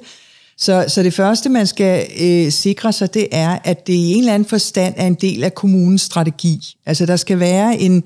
Så, 0.58 0.86
så 0.88 1.04
det 1.04 1.14
første, 1.14 1.50
man 1.50 1.68
skal 1.68 2.06
øh, 2.22 2.52
sikre 2.52 2.94
sig, 2.94 3.14
det 3.14 3.28
er, 3.32 3.58
at 3.64 3.88
det 3.88 3.94
i 3.94 4.14
en 4.14 4.20
eller 4.20 4.34
anden 4.34 4.50
forstand 4.50 4.94
er 4.98 5.08
en 5.08 5.14
del 5.14 5.44
af 5.44 5.56
kommunens 5.56 6.02
strategi. 6.02 6.60
Altså, 6.86 7.06
der 7.06 7.16
skal 7.16 7.40
være 7.40 7.80
en, 7.80 7.96
Øh, 7.98 8.02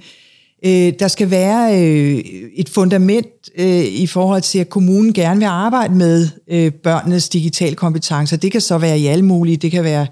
Øh, 0.65 0.93
der 0.99 1.07
skal 1.07 1.31
være 1.31 1.83
øh, 1.83 2.23
et 2.55 2.69
fundament 2.69 3.27
øh, 3.57 3.83
i 3.85 4.07
forhold 4.07 4.41
til, 4.41 4.59
at 4.59 4.69
kommunen 4.69 5.13
gerne 5.13 5.39
vil 5.39 5.45
arbejde 5.45 5.95
med 5.95 6.27
øh, 6.47 6.71
børnenes 6.71 7.29
digitale 7.29 7.75
kompetencer. 7.75 8.37
Det 8.37 8.51
kan 8.51 8.61
så 8.61 8.77
være 8.77 8.99
i 8.99 9.07
alle 9.07 9.25
mulige. 9.25 9.57
Det 9.57 9.71
kan 9.71 9.83
være 9.83 10.07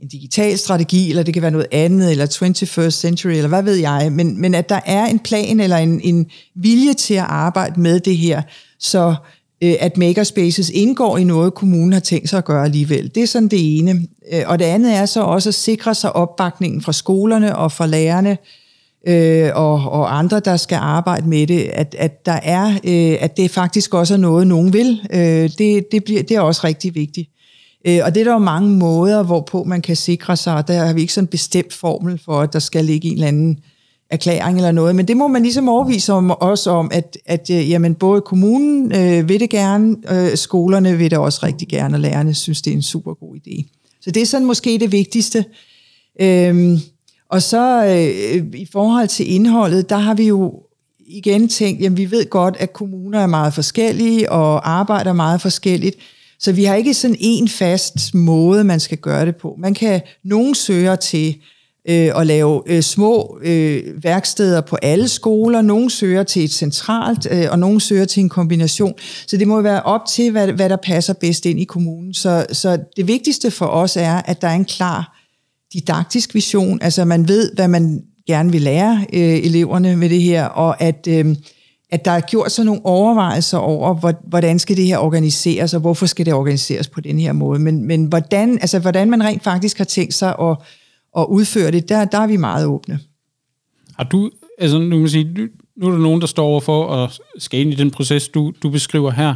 en 0.00 0.08
digital 0.08 0.58
strategi, 0.58 1.10
eller 1.10 1.22
det 1.22 1.34
kan 1.34 1.42
være 1.42 1.50
noget 1.50 1.66
andet, 1.72 2.10
eller 2.10 2.26
21st 2.26 2.90
century, 2.90 3.30
eller 3.30 3.48
hvad 3.48 3.62
ved 3.62 3.74
jeg. 3.74 4.12
Men, 4.12 4.40
men 4.40 4.54
at 4.54 4.68
der 4.68 4.80
er 4.86 5.06
en 5.06 5.18
plan 5.18 5.60
eller 5.60 5.76
en, 5.76 6.00
en 6.00 6.26
vilje 6.54 6.94
til 6.94 7.14
at 7.14 7.26
arbejde 7.28 7.80
med 7.80 8.00
det 8.00 8.16
her, 8.16 8.42
så 8.78 9.14
øh, 9.62 9.74
at 9.80 9.96
makerspaces 9.96 10.70
indgår 10.70 11.18
i 11.18 11.24
noget, 11.24 11.54
kommunen 11.54 11.92
har 11.92 12.00
tænkt 12.00 12.28
sig 12.28 12.38
at 12.38 12.44
gøre 12.44 12.64
alligevel. 12.64 13.10
Det 13.14 13.22
er 13.22 13.26
sådan 13.26 13.48
det 13.48 13.78
ene. 13.78 14.06
Øh, 14.32 14.42
og 14.46 14.58
det 14.58 14.64
andet 14.64 14.94
er 14.94 15.06
så 15.06 15.22
også 15.22 15.50
at 15.50 15.54
sikre 15.54 15.94
sig 15.94 16.16
opbakningen 16.16 16.82
fra 16.82 16.92
skolerne 16.92 17.56
og 17.56 17.72
fra 17.72 17.86
lærerne, 17.86 18.30
øh, 18.30 18.36
Øh, 19.06 19.50
og, 19.54 19.74
og 19.74 20.18
andre, 20.18 20.40
der 20.40 20.56
skal 20.56 20.76
arbejde 20.76 21.28
med 21.28 21.46
det, 21.46 21.60
at, 21.60 21.94
at 21.98 22.26
der 22.26 22.40
er, 22.42 22.66
øh, 22.66 23.16
at 23.20 23.36
det 23.36 23.50
faktisk 23.50 23.94
også 23.94 24.14
er 24.14 24.18
noget, 24.18 24.46
nogen 24.46 24.72
vil. 24.72 25.00
Øh, 25.12 25.50
det, 25.58 25.92
det, 25.92 26.04
bliver, 26.04 26.22
det 26.22 26.36
er 26.36 26.40
også 26.40 26.60
rigtig 26.64 26.94
vigtigt. 26.94 27.30
Øh, 27.84 28.00
og 28.04 28.14
det 28.14 28.20
er 28.20 28.24
der 28.24 28.32
jo 28.32 28.38
mange 28.38 28.70
måder, 28.70 29.22
hvorpå 29.22 29.64
man 29.64 29.82
kan 29.82 29.96
sikre 29.96 30.36
sig, 30.36 30.54
og 30.54 30.68
der 30.68 30.84
har 30.84 30.92
vi 30.92 31.00
ikke 31.00 31.12
sådan 31.12 31.24
en 31.24 31.28
bestemt 31.28 31.72
formel 31.72 32.20
for, 32.24 32.40
at 32.40 32.52
der 32.52 32.58
skal 32.58 32.84
ligge 32.84 33.08
en 33.08 33.14
eller 33.14 33.28
anden 33.28 33.58
erklæring 34.10 34.56
eller 34.56 34.72
noget, 34.72 34.96
men 34.96 35.08
det 35.08 35.16
må 35.16 35.28
man 35.28 35.42
ligesom 35.42 35.68
overvise 35.68 36.12
om, 36.12 36.30
også 36.30 36.70
om, 36.70 36.90
at, 36.94 37.18
at 37.26 37.50
øh, 37.50 37.70
jamen, 37.70 37.94
både 37.94 38.20
kommunen 38.20 38.92
øh, 38.92 39.28
vil 39.28 39.40
det 39.40 39.50
gerne, 39.50 39.96
øh, 40.10 40.36
skolerne 40.36 40.98
vil 40.98 41.10
det 41.10 41.18
også 41.18 41.40
rigtig 41.42 41.68
gerne, 41.68 41.96
og 41.96 42.00
lærerne 42.00 42.34
synes, 42.34 42.62
det 42.62 42.70
er 42.70 42.76
en 42.76 42.82
super 42.82 43.14
god 43.14 43.36
idé. 43.36 43.64
Så 44.00 44.10
det 44.10 44.22
er 44.22 44.26
sådan 44.26 44.46
måske 44.46 44.78
det 44.78 44.92
vigtigste. 44.92 45.44
Øh, 46.20 46.78
og 47.32 47.42
så 47.42 47.84
øh, 47.84 48.60
i 48.60 48.68
forhold 48.72 49.08
til 49.08 49.32
indholdet, 49.32 49.90
der 49.90 49.96
har 49.96 50.14
vi 50.14 50.26
jo 50.26 50.52
igen 51.06 51.48
tænkt, 51.48 51.80
jamen 51.80 51.96
vi 51.96 52.10
ved 52.10 52.30
godt, 52.30 52.56
at 52.58 52.72
kommuner 52.72 53.20
er 53.20 53.26
meget 53.26 53.54
forskellige 53.54 54.32
og 54.32 54.70
arbejder 54.70 55.12
meget 55.12 55.40
forskelligt, 55.40 55.96
så 56.38 56.52
vi 56.52 56.64
har 56.64 56.74
ikke 56.74 56.94
sådan 56.94 57.16
en 57.20 57.48
fast 57.48 58.14
måde, 58.14 58.64
man 58.64 58.80
skal 58.80 58.98
gøre 58.98 59.26
det 59.26 59.36
på. 59.36 59.54
Man 59.58 59.74
kan, 59.74 60.00
nogen 60.24 60.54
søger 60.54 60.96
til 60.96 61.36
øh, 61.88 62.10
at 62.16 62.26
lave 62.26 62.62
øh, 62.66 62.82
små 62.82 63.38
øh, 63.42 63.82
værksteder 64.04 64.60
på 64.60 64.76
alle 64.82 65.08
skoler, 65.08 65.62
nogen 65.62 65.90
søger 65.90 66.22
til 66.22 66.44
et 66.44 66.52
centralt, 66.52 67.28
øh, 67.30 67.46
og 67.50 67.58
nogen 67.58 67.80
søger 67.80 68.04
til 68.04 68.20
en 68.20 68.28
kombination. 68.28 68.94
Så 69.26 69.36
det 69.36 69.48
må 69.48 69.60
være 69.60 69.82
op 69.82 70.06
til, 70.06 70.30
hvad, 70.30 70.48
hvad 70.48 70.68
der 70.68 70.76
passer 70.76 71.12
bedst 71.12 71.46
ind 71.46 71.60
i 71.60 71.64
kommunen. 71.64 72.14
Så, 72.14 72.46
så 72.52 72.78
det 72.96 73.06
vigtigste 73.06 73.50
for 73.50 73.66
os 73.66 73.96
er, 73.96 74.14
at 74.14 74.42
der 74.42 74.48
er 74.48 74.54
en 74.54 74.64
klar 74.64 75.21
didaktisk 75.72 76.34
vision, 76.34 76.78
altså 76.82 77.04
man 77.04 77.28
ved, 77.28 77.54
hvad 77.54 77.68
man 77.68 78.02
gerne 78.26 78.52
vil 78.52 78.62
lære 78.62 79.06
øh, 79.12 79.20
eleverne 79.20 79.96
med 79.96 80.08
det 80.08 80.22
her, 80.22 80.44
og 80.44 80.82
at, 80.82 81.06
øh, 81.10 81.36
at 81.90 82.04
der 82.04 82.10
er 82.10 82.20
gjort 82.20 82.52
sådan 82.52 82.66
nogle 82.66 82.86
overvejelser 82.86 83.58
over, 83.58 84.12
hvordan 84.28 84.58
skal 84.58 84.76
det 84.76 84.86
her 84.86 84.98
organiseres, 84.98 85.74
og 85.74 85.80
hvorfor 85.80 86.06
skal 86.06 86.26
det 86.26 86.34
organiseres 86.34 86.88
på 86.88 87.00
den 87.00 87.18
her 87.18 87.32
måde. 87.32 87.60
Men, 87.60 87.86
men 87.86 88.04
hvordan, 88.04 88.58
altså, 88.60 88.78
hvordan 88.78 89.10
man 89.10 89.24
rent 89.24 89.42
faktisk 89.42 89.78
har 89.78 89.84
tænkt 89.84 90.14
sig 90.14 90.34
at, 90.40 90.56
at 91.18 91.26
udføre 91.28 91.70
det, 91.70 91.88
der, 91.88 92.04
der 92.04 92.18
er 92.18 92.26
vi 92.26 92.36
meget 92.36 92.66
åbne. 92.66 92.98
Har 93.98 94.04
du, 94.04 94.30
altså 94.58 94.78
nu, 94.78 94.98
kan 94.98 95.08
sige, 95.08 95.48
nu 95.76 95.86
er 95.86 95.90
der 95.90 95.98
nogen, 95.98 96.20
der 96.20 96.26
står 96.26 96.46
overfor 96.46 97.04
at 97.04 97.18
skal 97.38 97.60
ind 97.60 97.72
i 97.72 97.76
den 97.76 97.90
proces, 97.90 98.28
du, 98.28 98.52
du 98.62 98.70
beskriver 98.70 99.10
her. 99.10 99.34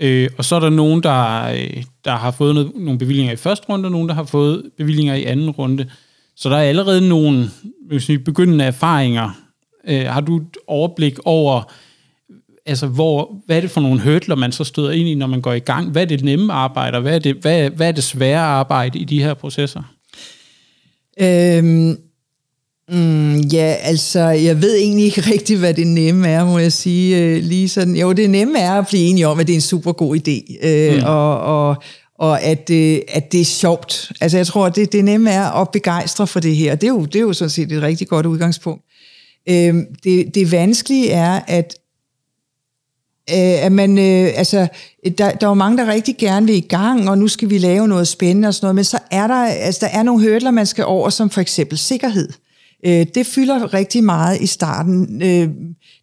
Øh, 0.00 0.30
og 0.38 0.44
så 0.44 0.56
er 0.56 0.60
der 0.60 0.70
nogen, 0.70 1.02
der, 1.02 1.44
øh, 1.44 1.82
der 2.04 2.16
har 2.16 2.30
fået 2.30 2.54
noget, 2.54 2.72
nogle 2.76 2.98
bevillinger 2.98 3.32
i 3.32 3.36
første 3.36 3.66
runde, 3.68 3.86
og 3.86 3.92
nogen, 3.92 4.08
der 4.08 4.14
har 4.14 4.24
fået 4.24 4.70
bevillinger 4.76 5.14
i 5.14 5.24
anden 5.24 5.50
runde. 5.50 5.90
Så 6.36 6.48
der 6.48 6.56
er 6.56 6.62
allerede 6.62 7.08
nogle 7.08 7.50
sige, 7.98 8.18
begyndende 8.18 8.64
erfaringer 8.64 9.30
Øh, 9.88 10.06
har 10.06 10.20
du 10.20 10.36
et 10.36 10.56
overblik 10.66 11.18
over, 11.24 11.72
altså 12.66 12.86
hvor, 12.86 13.42
hvad 13.46 13.56
er 13.56 13.60
det 13.60 13.70
for 13.70 13.80
nogle 13.80 14.00
hurdler, 14.00 14.34
man 14.34 14.52
så 14.52 14.64
støder 14.64 14.90
ind 14.90 15.08
i, 15.08 15.14
når 15.14 15.26
man 15.26 15.40
går 15.40 15.52
i 15.52 15.58
gang? 15.58 15.90
Hvad 15.90 16.02
er 16.02 16.06
det 16.06 16.24
nemme 16.24 16.52
arbejde, 16.52 16.96
og 16.96 17.02
hvad 17.02 17.14
er 17.14 17.18
det, 17.18 17.36
hvad, 17.36 17.70
hvad 17.70 17.88
er 17.88 17.92
det 17.92 18.04
svære 18.04 18.40
arbejde 18.40 18.98
i 18.98 19.04
de 19.04 19.22
her 19.22 19.34
processer? 19.34 19.82
Øhm, 21.20 21.96
mm, 22.90 23.40
ja, 23.40 23.76
altså, 23.82 24.20
jeg 24.20 24.62
ved 24.62 24.76
egentlig 24.76 25.04
ikke 25.04 25.20
rigtigt, 25.34 25.58
hvad 25.58 25.74
det 25.74 25.86
nemme 25.86 26.28
er, 26.28 26.44
må 26.44 26.58
jeg 26.58 26.72
sige. 26.72 27.18
Øh, 27.18 27.42
lige 27.42 27.68
sådan. 27.68 27.96
Jo, 27.96 28.12
det 28.12 28.30
nemme 28.30 28.58
er 28.58 28.72
at 28.72 28.86
blive 28.86 29.02
enige 29.02 29.28
om, 29.28 29.40
at 29.40 29.46
det 29.46 29.52
er 29.52 29.56
en 29.56 29.60
super 29.60 29.92
god 29.92 30.16
idé, 30.16 30.66
øh, 30.68 30.96
mm. 30.96 31.04
og, 31.04 31.40
og, 31.40 31.76
og 32.18 32.42
at, 32.42 32.70
øh, 32.70 32.98
at 33.08 33.32
det 33.32 33.40
er 33.40 33.44
sjovt. 33.44 34.12
Altså, 34.20 34.36
jeg 34.36 34.46
tror, 34.46 34.68
det, 34.68 34.92
det 34.92 35.04
nemme 35.04 35.30
er 35.30 35.60
at 35.60 35.68
begejstre 35.72 36.26
for 36.26 36.40
det 36.40 36.56
her. 36.56 36.74
Det 36.74 36.86
er 36.86 36.92
jo, 36.92 37.04
det 37.04 37.16
er 37.16 37.20
jo 37.20 37.32
sådan 37.32 37.50
set 37.50 37.72
et 37.72 37.82
rigtig 37.82 38.08
godt 38.08 38.26
udgangspunkt. 38.26 38.84
Øh, 39.48 39.74
det, 40.04 40.34
det 40.34 40.52
vanskelige 40.52 41.10
er, 41.10 41.40
at 41.46 41.74
øh, 43.30 43.64
at 43.64 43.72
man, 43.72 43.98
øh, 43.98 44.32
altså, 44.36 44.68
der, 45.04 45.30
der 45.30 45.46
er 45.46 45.50
jo 45.50 45.54
mange, 45.54 45.78
der 45.78 45.92
rigtig 45.92 46.16
gerne 46.18 46.46
vil 46.46 46.54
i 46.54 46.60
gang, 46.60 47.10
og 47.10 47.18
nu 47.18 47.28
skal 47.28 47.50
vi 47.50 47.58
lave 47.58 47.88
noget 47.88 48.08
spændende 48.08 48.48
og 48.48 48.54
sådan 48.54 48.64
noget, 48.64 48.74
men 48.74 48.84
så 48.84 48.98
er 49.10 49.26
der, 49.26 49.44
altså, 49.44 49.86
der 49.86 49.98
er 49.98 50.02
nogle 50.02 50.30
hurdler, 50.30 50.50
man 50.50 50.66
skal 50.66 50.84
over, 50.84 51.10
som 51.10 51.30
for 51.30 51.40
eksempel 51.40 51.78
sikkerhed. 51.78 52.28
Øh, 52.86 53.06
det 53.14 53.26
fylder 53.26 53.74
rigtig 53.74 54.04
meget 54.04 54.40
i 54.40 54.46
starten. 54.46 55.22
Øh, 55.22 55.48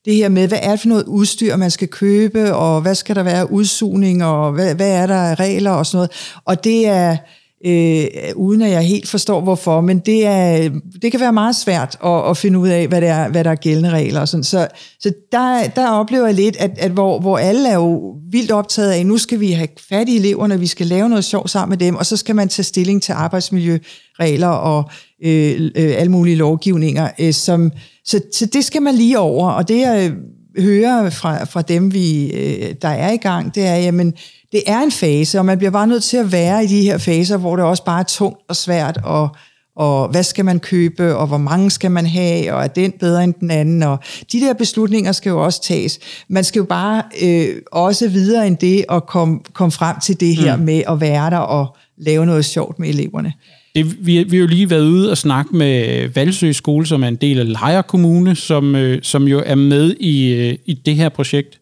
det 0.06 0.16
her 0.16 0.30
med, 0.30 0.48
hvad 0.48 0.60
er 0.62 0.72
det 0.72 0.80
for 0.80 0.88
noget 0.88 1.04
udstyr, 1.04 1.56
man 1.56 1.72
skal 1.72 1.88
købe, 1.88 2.56
og 2.56 2.82
hvad 2.82 2.96
skal 2.96 3.16
der 3.16 3.24
være 3.24 3.52
udsugning, 3.52 4.24
og 4.24 4.52
hvad, 4.52 4.76
hvad 4.76 4.92
er 4.92 5.08
der 5.08 5.16
af 5.16 5.40
regler 5.40 5.72
og 5.72 5.86
sådan 5.86 5.98
noget. 5.98 6.40
Og 6.46 6.64
det 6.64 6.88
er, 6.88 7.18
øh, 7.66 8.08
uden 8.36 8.62
at 8.62 8.72
jeg 8.72 8.82
helt 8.82 9.08
forstår 9.08 9.42
hvorfor, 9.42 9.82
men 9.82 10.00
det, 10.00 10.26
er, 10.26 10.70
det 11.02 11.12
kan 11.12 11.20
være 11.20 11.34
meget 11.34 11.56
svært 11.56 11.98
at, 12.04 12.30
at 12.30 12.38
finde 12.38 12.60
ud 12.60 12.68
af, 12.68 12.88
hvad, 12.88 13.02
det 13.02 13.10
er, 13.10 13.30
hvad 13.30 13.44
der 13.44 13.52
er 13.52 13.56
gældende 13.56 13.90
regler. 13.90 14.22
Og 14.22 14.28
sådan. 14.28 14.44
Så, 14.44 14.68
så 15.00 15.14
der, 15.32 15.68
der 15.68 15.90
oplever 15.90 16.26
jeg 16.26 16.36
lidt, 16.36 16.56
at, 16.56 16.72
at 16.78 16.92
hvor, 16.92 17.20
hvor 17.20 17.38
alle 17.38 17.70
er 17.70 17.76
jo 17.76 18.16
vildt 18.32 18.52
optaget 18.52 18.92
af, 18.92 19.06
nu 19.06 19.18
skal 19.18 19.40
vi 19.40 19.52
have 19.52 19.68
fat 19.90 20.10
i 20.10 20.16
eleverne, 20.16 20.60
vi 20.60 20.68
skal 20.68 20.88
lave 20.88 21.10
noget 21.10 21.26
sjovt 21.26 21.50
sammen 21.50 21.70
med 21.70 21.86
dem, 21.88 21.96
og 21.96 22.06
så 22.06 22.18
skal 22.18 22.36
man 22.36 22.50
tage 22.50 22.64
stilling 22.64 23.04
til 23.04 23.12
arbejdsmiljøregler 23.12 24.48
og 24.48 24.90
øh, 25.24 25.72
øh, 25.76 25.94
alle 25.98 26.12
mulige 26.12 26.36
lovgivninger. 26.36 27.10
Øh, 27.20 27.34
som, 27.34 27.72
så, 28.06 28.22
så 28.34 28.46
det 28.46 28.66
skal 28.66 28.82
man 28.82 28.96
lige 28.96 29.20
over, 29.20 29.50
og 29.50 29.68
det 29.68 29.80
jeg 29.82 30.12
hører 30.60 31.10
fra, 31.10 31.44
fra 31.44 31.62
dem, 31.62 31.94
vi, 31.94 32.32
øh, 32.32 32.76
der 32.82 32.88
er 32.88 33.12
i 33.12 33.18
gang, 33.18 33.56
det 33.56 33.66
er, 33.66 33.76
jamen, 33.76 34.14
det 34.52 34.64
er 34.68 34.80
en 34.80 34.92
fase, 34.92 35.40
og 35.40 35.46
man 35.46 35.58
bliver 35.58 35.72
bare 35.72 35.88
nødt 35.88 36.04
til 36.04 36.18
at 36.18 36.32
være 36.32 36.64
i 36.64 36.68
de 36.68 36.82
her 36.82 36.98
faser, 36.98 37.38
hvor 37.38 37.56
det 37.56 37.66
også 37.66 37.86
bare 37.86 38.00
er 38.00 38.04
tungt 38.04 38.40
og 38.50 38.56
svært, 38.56 39.00
og, 39.04 39.30
og 39.76 40.08
hvad 40.08 40.24
skal 40.24 40.46
man 40.46 40.60
købe, 40.60 41.16
og 41.16 41.28
hvor 41.28 41.38
mange 41.38 41.72
skal 41.72 41.92
man 41.92 42.06
have, 42.06 42.54
og 42.54 42.64
er 42.64 42.68
den 42.68 42.92
bedre 42.92 43.24
end 43.24 43.34
den 43.40 43.52
anden, 43.52 43.84
og 43.84 44.00
de 44.32 44.40
der 44.40 44.54
beslutninger 44.54 45.12
skal 45.12 45.30
jo 45.30 45.44
også 45.44 45.62
tages. 45.62 46.00
Man 46.28 46.44
skal 46.44 46.60
jo 46.60 46.66
bare 46.66 47.04
øh, 47.22 47.56
også 47.72 48.10
videre 48.10 48.48
end 48.48 48.58
det, 48.58 48.86
og 48.90 49.06
komme 49.06 49.40
kom 49.54 49.72
frem 49.72 49.96
til 50.04 50.20
det 50.20 50.36
her 50.36 50.56
mm. 50.56 50.64
med 50.64 50.84
at 50.90 51.02
være 51.02 51.30
der 51.30 51.38
og 51.38 51.78
lave 51.98 52.26
noget 52.26 52.46
sjovt 52.46 52.80
med 52.80 52.90
eleverne. 52.90 53.34
Det, 53.76 54.06
vi, 54.06 54.24
vi 54.24 54.38
har 54.38 54.42
jo 54.42 54.48
lige 54.48 54.70
været 54.70 54.86
ude 54.86 55.12
og 55.12 55.18
snakke 55.18 55.56
med 55.56 56.08
Valsø 56.08 56.52
Skole, 56.52 56.86
som 56.86 57.04
er 57.04 57.08
en 57.08 57.16
del 57.16 57.40
af 57.40 57.52
Lejre 57.52 57.84
Kommune, 57.84 58.36
som, 58.36 58.76
øh, 58.76 59.00
som 59.04 59.28
jo 59.28 59.44
er 59.46 59.56
med 59.56 59.96
i, 60.00 60.34
øh, 60.34 60.58
i 60.66 60.74
det 60.74 60.96
her 60.96 61.10
projekt 61.10 61.60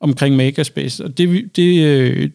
omkring 0.00 0.36
Makerspace. 0.36 1.04
Og 1.04 1.18
det, 1.18 1.56
det 1.56 1.86
øh, 1.86 2.30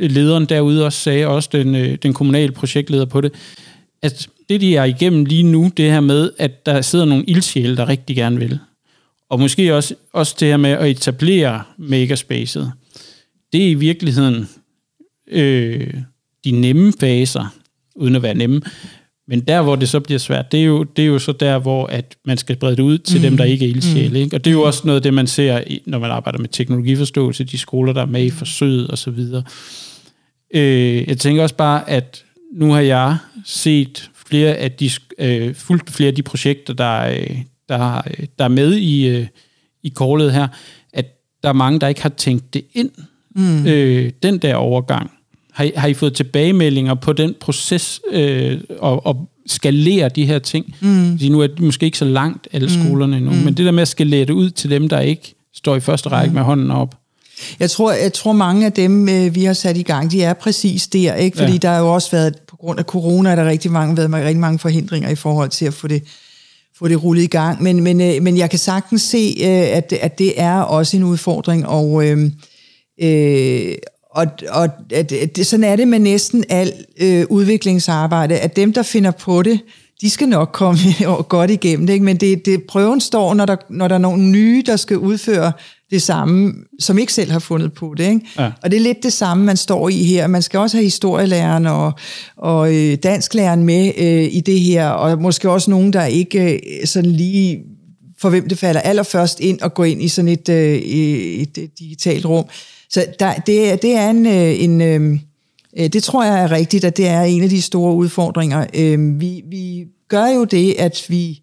lederen 0.00 0.44
derude 0.44 0.86
også 0.86 1.00
sagde, 1.00 1.26
også 1.26 1.48
den, 1.52 1.74
øh, 1.74 1.98
den 2.02 2.12
kommunale 2.12 2.52
projektleder 2.52 3.04
på 3.04 3.20
det, 3.20 3.32
at 4.02 4.28
det, 4.48 4.60
de 4.60 4.76
er 4.76 4.84
igennem 4.84 5.24
lige 5.24 5.42
nu, 5.42 5.70
det 5.76 5.90
her 5.90 6.00
med, 6.00 6.30
at 6.38 6.66
der 6.66 6.80
sidder 6.80 7.04
nogle 7.04 7.24
ildsjæle, 7.24 7.76
der 7.76 7.88
rigtig 7.88 8.16
gerne 8.16 8.38
vil. 8.38 8.58
Og 9.28 9.40
måske 9.40 9.74
også, 9.74 9.94
også 10.12 10.36
det 10.40 10.48
her 10.48 10.56
med 10.56 10.70
at 10.70 10.90
etablere 10.90 11.62
makerspacet. 11.78 12.72
Det 13.52 13.64
er 13.66 13.68
i 13.68 13.74
virkeligheden 13.74 14.48
øh, 15.26 15.94
de 16.44 16.50
nemme 16.50 16.92
faser, 17.00 17.54
uden 17.94 18.16
at 18.16 18.22
være 18.22 18.34
nemme. 18.34 18.60
Men 19.28 19.40
der, 19.40 19.62
hvor 19.62 19.76
det 19.76 19.88
så 19.88 20.00
bliver 20.00 20.18
svært, 20.18 20.52
det 20.52 20.60
er 20.60 20.64
jo, 20.64 20.82
det 20.82 21.02
er 21.02 21.06
jo 21.06 21.18
så 21.18 21.32
der, 21.32 21.58
hvor 21.58 21.86
at 21.86 22.16
man 22.24 22.38
skal 22.38 22.56
brede 22.56 22.76
det 22.76 22.82
ud 22.82 22.98
til 22.98 23.16
mm. 23.16 23.22
dem, 23.22 23.36
der 23.36 23.44
ikke 23.44 23.64
er 23.64 23.68
ildsjæle. 23.68 24.08
Mm. 24.08 24.16
Ikke? 24.16 24.36
Og 24.36 24.44
det 24.44 24.50
er 24.50 24.54
jo 24.54 24.62
også 24.62 24.82
noget 24.84 24.96
af 24.96 25.02
det, 25.02 25.14
man 25.14 25.26
ser, 25.26 25.60
når 25.86 25.98
man 25.98 26.10
arbejder 26.10 26.38
med 26.38 26.48
teknologiforståelse, 26.48 27.44
de 27.44 27.58
skoler, 27.58 27.92
der 27.92 28.02
er 28.02 28.06
med 28.06 28.24
i 28.24 28.30
forsøget 28.30 28.90
osv. 28.90 29.18
Øh, 30.54 31.08
jeg 31.08 31.18
tænker 31.18 31.42
også 31.42 31.54
bare, 31.54 31.90
at 31.90 32.24
nu 32.52 32.72
har 32.72 32.80
jeg 32.80 33.16
set 33.44 34.10
flere 34.26 34.54
af 34.54 34.72
de, 34.72 34.90
øh, 35.18 35.54
fuldt 35.54 35.90
flere 35.90 36.08
af 36.08 36.14
de 36.14 36.22
projekter, 36.22 36.74
der, 36.74 37.00
øh, 37.00 37.38
der, 37.68 38.02
der 38.38 38.44
er 38.44 38.48
med 38.48 38.74
i, 38.74 39.08
øh, 39.08 39.26
i 39.82 39.88
kortet 39.88 40.32
her, 40.32 40.48
at 40.92 41.06
der 41.42 41.48
er 41.48 41.52
mange, 41.52 41.80
der 41.80 41.88
ikke 41.88 42.02
har 42.02 42.08
tænkt 42.08 42.54
det 42.54 42.64
ind, 42.72 42.90
mm. 43.36 43.66
øh, 43.66 44.12
den 44.22 44.38
der 44.38 44.54
overgang. 44.54 45.10
Har 45.54 45.64
I, 45.64 45.72
har 45.76 45.88
I 45.88 45.94
fået 45.94 46.14
tilbagemeldinger 46.14 46.94
på 46.94 47.12
den 47.12 47.34
proces 47.40 48.00
øh, 48.10 48.60
og, 48.78 49.06
og 49.06 49.28
skalere 49.46 50.08
de 50.08 50.26
her 50.26 50.38
ting? 50.38 50.76
Mm. 50.80 51.18
Nu 51.30 51.40
er 51.40 51.46
de 51.46 51.64
måske 51.64 51.86
ikke 51.86 51.98
så 51.98 52.04
langt, 52.04 52.48
alle 52.52 52.66
mm. 52.66 52.84
skolerne 52.84 53.16
endnu, 53.16 53.30
mm. 53.30 53.36
men 53.36 53.54
det 53.54 53.66
der 53.66 53.72
med 53.72 53.82
at 53.82 53.88
skalere 53.88 54.20
det 54.20 54.30
ud 54.30 54.50
til 54.50 54.70
dem, 54.70 54.88
der 54.88 55.00
ikke 55.00 55.34
står 55.54 55.76
i 55.76 55.80
første 55.80 56.08
række 56.08 56.30
mm. 56.30 56.34
med 56.34 56.42
hånden 56.42 56.70
op. 56.70 56.94
Jeg 57.60 57.70
tror, 57.70 57.92
jeg 57.92 58.12
tror 58.12 58.32
mange 58.32 58.66
af 58.66 58.72
dem, 58.72 59.08
øh, 59.08 59.34
vi 59.34 59.44
har 59.44 59.52
sat 59.52 59.76
i 59.76 59.82
gang, 59.82 60.10
de 60.10 60.22
er 60.22 60.32
præcis 60.32 60.86
der, 60.86 61.14
ikke? 61.14 61.36
fordi 61.36 61.52
ja. 61.52 61.58
der 61.58 61.68
har 61.68 61.78
jo 61.78 61.94
også 61.94 62.10
været, 62.10 62.38
på 62.48 62.56
grund 62.56 62.78
af 62.78 62.84
corona, 62.84 63.30
er 63.30 63.36
der 63.36 63.48
rigtig 63.48 63.70
mange, 63.72 63.96
været 63.96 64.12
rigtig 64.12 64.40
mange 64.40 64.58
forhindringer 64.58 65.08
i 65.08 65.14
forhold 65.14 65.48
til 65.48 65.66
at 65.66 65.74
få 65.74 65.88
det, 65.88 66.02
få 66.78 66.88
det 66.88 67.04
rullet 67.04 67.22
i 67.22 67.26
gang. 67.26 67.62
Men, 67.62 67.82
men, 67.82 68.00
øh, 68.00 68.22
men 68.22 68.36
jeg 68.36 68.50
kan 68.50 68.58
sagtens 68.58 69.02
se, 69.02 69.34
øh, 69.40 69.76
at, 69.76 69.92
at 70.00 70.18
det 70.18 70.32
er 70.36 70.60
også 70.60 70.96
en 70.96 71.02
udfordring, 71.02 71.66
og, 71.66 72.06
øh, 72.06 72.30
øh, 73.02 73.74
og, 74.14 74.26
og 74.48 74.68
at, 74.90 75.12
at, 75.12 75.46
sådan 75.46 75.64
er 75.64 75.76
det 75.76 75.88
med 75.88 75.98
næsten 75.98 76.44
al 76.48 76.72
øh, 77.00 77.24
udviklingsarbejde, 77.30 78.38
at 78.38 78.56
dem, 78.56 78.72
der 78.72 78.82
finder 78.82 79.10
på 79.10 79.42
det, 79.42 79.60
de 80.00 80.10
skal 80.10 80.28
nok 80.28 80.50
komme 80.52 80.78
godt 81.28 81.50
igennem 81.50 81.86
det, 81.86 81.92
ikke? 81.92 82.04
men 82.04 82.16
det, 82.16 82.46
det, 82.46 82.62
prøven 82.62 83.00
står, 83.00 83.34
når 83.34 83.46
der, 83.46 83.56
når 83.70 83.88
der 83.88 83.94
er 83.94 83.98
nogle 83.98 84.22
nye, 84.22 84.62
der 84.66 84.76
skal 84.76 84.98
udføre 84.98 85.52
det 85.90 86.02
samme, 86.02 86.54
som 86.78 86.98
ikke 86.98 87.12
selv 87.12 87.30
har 87.30 87.38
fundet 87.38 87.72
på 87.72 87.94
det. 87.96 88.04
Ikke? 88.04 88.20
Ja. 88.38 88.50
Og 88.62 88.70
det 88.70 88.76
er 88.76 88.80
lidt 88.80 89.02
det 89.02 89.12
samme, 89.12 89.44
man 89.44 89.56
står 89.56 89.88
i 89.88 90.04
her. 90.04 90.26
Man 90.26 90.42
skal 90.42 90.60
også 90.60 90.76
have 90.76 90.84
historielæreren 90.84 91.66
og, 91.66 91.92
og 92.36 92.74
øh, 92.74 92.98
dansklæreren 93.02 93.64
med 93.64 93.92
øh, 93.98 94.28
i 94.34 94.40
det 94.40 94.60
her, 94.60 94.88
og 94.88 95.22
måske 95.22 95.50
også 95.50 95.70
nogen, 95.70 95.92
der 95.92 96.04
ikke 96.04 96.54
øh, 96.54 96.86
sådan 96.86 97.10
lige 97.10 97.58
for 98.18 98.30
hvem 98.30 98.48
det 98.48 98.58
falder 98.58 98.80
allerførst 98.80 99.40
ind 99.40 99.60
og 99.60 99.74
gå 99.74 99.82
ind 99.82 100.02
i 100.02 100.08
sådan 100.08 100.28
et, 100.28 100.48
øh, 100.48 100.74
et, 100.76 101.58
et 101.58 101.78
digitalt 101.78 102.26
rum. 102.26 102.44
Så 102.90 103.06
der, 103.18 103.34
det, 103.34 103.82
det 103.82 103.96
er 103.96 104.10
en, 104.10 104.26
øh, 104.26 104.62
en 104.62 104.80
øhm, 104.80 105.20
øh, 105.78 105.88
det 105.88 106.02
tror 106.02 106.24
jeg 106.24 106.42
er 106.42 106.50
rigtigt, 106.50 106.84
at 106.84 106.96
det 106.96 107.08
er 107.08 107.22
en 107.22 107.42
af 107.42 107.48
de 107.48 107.62
store 107.62 107.94
udfordringer. 107.94 108.66
Øhm, 108.74 109.20
vi, 109.20 109.42
vi 109.50 109.84
gør 110.08 110.26
jo 110.26 110.44
det, 110.44 110.74
at 110.78 111.06
vi 111.08 111.42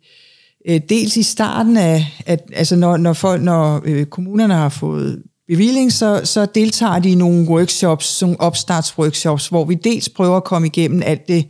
øh, 0.67 0.81
dels 0.89 1.17
i 1.17 1.23
starten 1.23 1.77
af, 1.77 2.21
at, 2.25 2.39
altså 2.53 2.75
når, 2.75 2.97
når, 2.97 3.13
folk, 3.13 3.41
når 3.41 3.81
øh, 3.85 4.05
kommunerne 4.05 4.53
har 4.53 4.69
fået 4.69 5.23
bevilling, 5.47 5.91
så, 5.91 6.21
så 6.23 6.45
deltager 6.45 6.99
de 6.99 7.11
i 7.11 7.15
nogle 7.15 7.47
workshops, 7.47 8.21
nogle 8.21 8.41
opstartsworkshops, 8.41 9.47
hvor 9.47 9.65
vi 9.65 9.75
dels 9.75 10.09
prøver 10.09 10.37
at 10.37 10.43
komme 10.43 10.67
igennem 10.67 11.01
alt 11.05 11.27
det, 11.27 11.47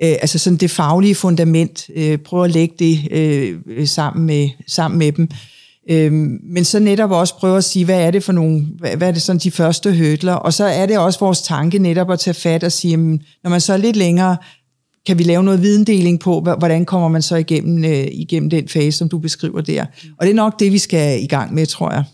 altså 0.00 0.38
sådan 0.38 0.56
det 0.56 0.70
faglige 0.70 1.14
fundament, 1.14 1.90
prøver 2.24 2.44
at 2.44 2.50
lægge 2.50 2.74
det 2.78 3.88
sammen, 3.88 4.26
med, 4.26 4.48
sammen 4.66 4.98
med 4.98 5.12
dem. 5.12 5.28
Øhm, 5.90 6.38
men 6.42 6.64
så 6.64 6.78
netop 6.78 7.10
også 7.10 7.34
prøve 7.36 7.56
at 7.56 7.64
sige, 7.64 7.84
hvad 7.84 8.00
er 8.00 8.10
det 8.10 8.24
for 8.24 8.32
nogle, 8.32 8.66
hvad, 8.78 8.96
hvad 8.96 9.08
er 9.08 9.12
det 9.12 9.22
sådan 9.22 9.40
de 9.40 9.50
første 9.50 9.92
hødler, 9.92 10.32
og 10.32 10.52
så 10.52 10.64
er 10.64 10.86
det 10.86 10.98
også 10.98 11.20
vores 11.20 11.42
tanke 11.42 11.78
netop 11.78 12.10
at 12.10 12.18
tage 12.18 12.34
fat 12.34 12.64
og 12.64 12.72
sige, 12.72 12.90
jamen, 12.90 13.22
når 13.42 13.50
man 13.50 13.60
så 13.60 13.72
er 13.72 13.76
lidt 13.76 13.96
længere, 13.96 14.36
kan 15.06 15.18
vi 15.18 15.22
lave 15.22 15.42
noget 15.42 15.62
videndeling 15.62 16.20
på, 16.20 16.40
hvordan 16.40 16.84
kommer 16.84 17.08
man 17.08 17.22
så 17.22 17.36
igennem, 17.36 17.84
øh, 17.84 18.06
igennem 18.12 18.50
den 18.50 18.68
fase, 18.68 18.98
som 18.98 19.08
du 19.08 19.18
beskriver 19.18 19.60
der. 19.60 19.84
Og 20.18 20.26
det 20.26 20.30
er 20.30 20.34
nok 20.34 20.60
det, 20.60 20.72
vi 20.72 20.78
skal 20.78 21.22
i 21.22 21.26
gang 21.26 21.54
med, 21.54 21.66
tror 21.66 21.92
jeg. 21.92 22.04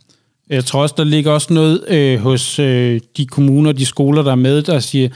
Jeg 0.50 0.64
tror 0.64 0.82
også, 0.82 0.94
der 0.99 1.04
ligger 1.04 1.32
også 1.32 1.54
noget 1.54 1.85
øh, 1.88 2.18
hos 2.18 2.58
øh, 2.58 3.00
de 3.16 3.26
kommuner, 3.26 3.73
de 3.73 3.87
skoler, 3.87 4.23
der 4.23 4.30
er 4.30 4.37
med, 4.37 4.62
der 4.62 4.80
siger, 4.80 5.08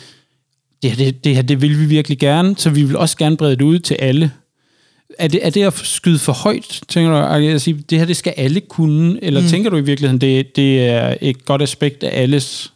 det 0.82 0.90
her, 0.90 1.04
det, 1.04 1.24
det 1.24 1.34
her, 1.34 1.42
det 1.42 1.62
vil 1.62 1.80
vi 1.80 1.84
virkelig 1.84 2.18
gerne, 2.18 2.54
så 2.58 2.70
vi 2.70 2.82
vil 2.82 2.96
også 2.96 3.16
gerne 3.16 3.36
brede 3.36 3.56
det 3.56 3.62
ud 3.62 3.78
til 3.78 3.94
alle 3.94 4.30
er 5.18 5.28
det, 5.28 5.46
er 5.46 5.50
det 5.50 5.62
at 5.62 5.74
skyde 5.74 6.18
for 6.18 6.32
højt, 6.32 6.80
tænker 6.88 7.10
du? 7.10 7.16
At 7.54 7.62
sige, 7.62 7.84
det 7.90 7.98
her 7.98 8.04
det 8.04 8.16
skal 8.16 8.34
alle 8.36 8.60
kunne, 8.60 9.24
eller 9.24 9.40
mm. 9.40 9.46
tænker 9.46 9.70
du 9.70 9.76
i 9.76 9.80
virkeligheden, 9.80 10.20
det, 10.20 10.56
det 10.56 10.88
er 10.88 11.16
et 11.20 11.44
godt 11.44 11.62
aspekt 11.62 12.02
af 12.02 12.22
alles 12.22 12.72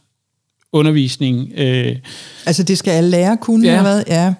undervisning? 0.72 1.52
Øh. 1.56 1.96
Altså 2.46 2.62
det 2.62 2.78
skal 2.78 2.90
alle 2.90 3.10
lære 3.10 3.36
kunne, 3.36 3.68
ja. 3.68 3.82
hvad? 3.82 4.02
Ja. 4.08 4.34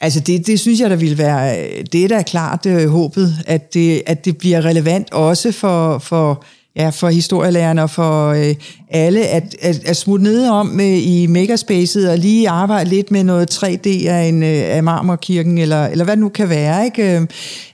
Altså 0.00 0.20
det, 0.20 0.46
det 0.46 0.60
synes 0.60 0.80
jeg, 0.80 0.90
der 0.90 0.96
vil 0.96 1.18
være, 1.18 1.66
det 1.92 2.04
er 2.04 2.08
da 2.08 2.22
klart 2.22 2.66
øh, 2.66 2.88
håbet, 2.88 3.34
at 3.46 3.74
det, 3.74 4.02
at 4.06 4.24
det 4.24 4.38
bliver 4.38 4.64
relevant 4.64 5.12
også 5.12 5.52
for, 5.52 5.98
for 5.98 6.44
ja, 6.76 6.88
for 6.88 7.08
historielærerne 7.08 7.82
og 7.82 7.90
for 7.90 8.28
øh, 8.28 8.54
alle, 8.90 9.26
at, 9.26 9.56
at, 9.60 9.84
at 9.84 9.96
smutte 9.96 10.24
ned 10.24 10.48
om 10.48 10.80
øh, 10.80 11.06
i 11.08 11.26
megaspacet 11.26 12.10
og 12.10 12.18
lige 12.18 12.48
arbejde 12.48 12.90
lidt 12.90 13.10
med 13.10 13.24
noget 13.24 13.54
3D 13.54 14.08
af, 14.08 14.28
en, 14.28 14.42
øh, 14.42 14.76
af 14.76 14.82
Marmorkirken, 14.82 15.58
eller, 15.58 15.86
eller 15.86 16.04
hvad 16.04 16.16
det 16.16 16.22
nu 16.22 16.28
kan 16.28 16.48
være. 16.48 16.84
Ikke? 16.84 17.16
Øh, 17.16 17.26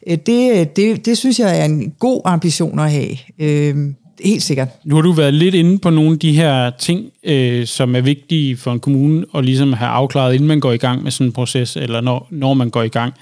øh, 0.06 0.18
det, 0.26 0.76
det, 0.76 1.06
det 1.06 1.18
synes 1.18 1.38
jeg 1.38 1.60
er 1.60 1.64
en 1.64 1.92
god 1.98 2.20
ambition 2.24 2.78
at 2.78 2.90
have. 2.90 3.16
Øh, 3.38 3.76
helt 4.24 4.42
sikkert. 4.42 4.68
Nu 4.84 4.94
har 4.94 5.02
du 5.02 5.12
været 5.12 5.34
lidt 5.34 5.54
inde 5.54 5.78
på 5.78 5.90
nogle 5.90 6.12
af 6.12 6.18
de 6.18 6.32
her 6.32 6.70
ting, 6.70 7.04
øh, 7.24 7.66
som 7.66 7.96
er 7.96 8.00
vigtige 8.00 8.56
for 8.56 8.72
en 8.72 8.80
kommune 8.80 9.24
at 9.34 9.44
ligesom 9.44 9.72
have 9.72 9.88
afklaret, 9.88 10.34
inden 10.34 10.48
man 10.48 10.60
går 10.60 10.72
i 10.72 10.76
gang 10.76 11.02
med 11.02 11.10
sådan 11.10 11.26
en 11.26 11.32
proces, 11.32 11.76
eller 11.76 12.00
når, 12.00 12.28
når 12.30 12.54
man 12.54 12.70
går 12.70 12.82
i 12.82 12.88
gang. 12.88 13.14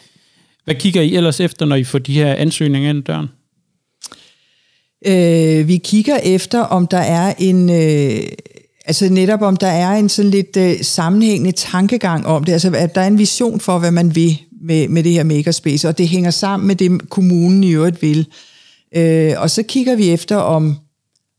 Hvad 0.64 0.74
kigger 0.74 1.02
I 1.02 1.14
ellers 1.14 1.40
efter, 1.40 1.66
når 1.66 1.76
I 1.76 1.84
får 1.84 1.98
de 1.98 2.14
her 2.14 2.34
ansøgninger 2.34 2.90
ind 2.90 3.02
døren? 3.02 3.26
Øh, 5.06 5.68
vi 5.68 5.76
kigger 5.76 6.16
efter, 6.16 6.60
om 6.60 6.86
der 6.86 6.98
er 6.98 7.34
en... 7.38 7.70
Øh, 7.70 8.22
altså 8.86 9.08
netop 9.08 9.42
om 9.42 9.56
der 9.56 9.66
er 9.66 9.90
en 9.90 10.08
sådan 10.08 10.30
lidt 10.30 10.56
øh, 10.56 10.84
sammenhængende 10.84 11.52
tankegang 11.52 12.26
om 12.26 12.44
det, 12.44 12.52
altså 12.52 12.72
at 12.76 12.94
der 12.94 13.00
er 13.00 13.06
en 13.06 13.18
vision 13.18 13.60
for, 13.60 13.78
hvad 13.78 13.90
man 13.90 14.14
vil 14.14 14.38
med, 14.62 14.88
med 14.88 15.02
det 15.02 15.12
her 15.12 15.24
makerspace, 15.24 15.88
og 15.88 15.98
det 15.98 16.08
hænger 16.08 16.30
sammen 16.30 16.66
med 16.66 16.76
det, 16.76 17.08
kommunen 17.08 17.64
i 17.64 17.70
øvrigt 17.70 18.02
vil. 18.02 18.26
Øh, 18.96 19.32
og 19.36 19.50
så 19.50 19.62
kigger 19.62 19.96
vi 19.96 20.10
efter, 20.10 20.36
om, 20.36 20.76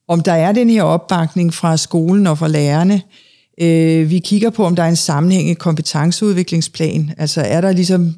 om 0.08 0.22
der 0.22 0.34
er 0.34 0.52
den 0.52 0.70
her 0.70 0.84
opbakning 0.84 1.54
fra 1.54 1.78
skolen 1.78 2.28
og 2.28 2.38
fra 2.38 2.48
lærerne. 2.48 3.02
Øh, 3.62 4.10
vi 4.10 4.20
kigger 4.20 4.50
på, 4.50 4.66
om 4.66 4.76
der 4.76 4.84
er 4.84 4.90
en 4.90 4.96
sammenhæng 4.96 5.50
i 5.50 5.54
kompetenceudviklingsplan. 5.54 7.14
Altså 7.18 7.42
er 7.42 7.62
der 7.62 7.72
ligesom 7.72 8.16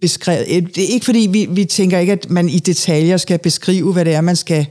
beskrevet... 0.00 0.46
Øh, 0.50 0.62
det 0.62 0.78
er 0.78 0.88
ikke 0.88 1.04
fordi, 1.04 1.28
vi, 1.30 1.46
vi 1.50 1.64
tænker 1.64 1.98
ikke, 1.98 2.12
at 2.12 2.30
man 2.30 2.48
i 2.48 2.58
detaljer 2.58 3.16
skal 3.16 3.38
beskrive, 3.38 3.92
hvad 3.92 4.04
det 4.04 4.14
er, 4.14 4.20
man 4.20 4.36
skal 4.36 4.66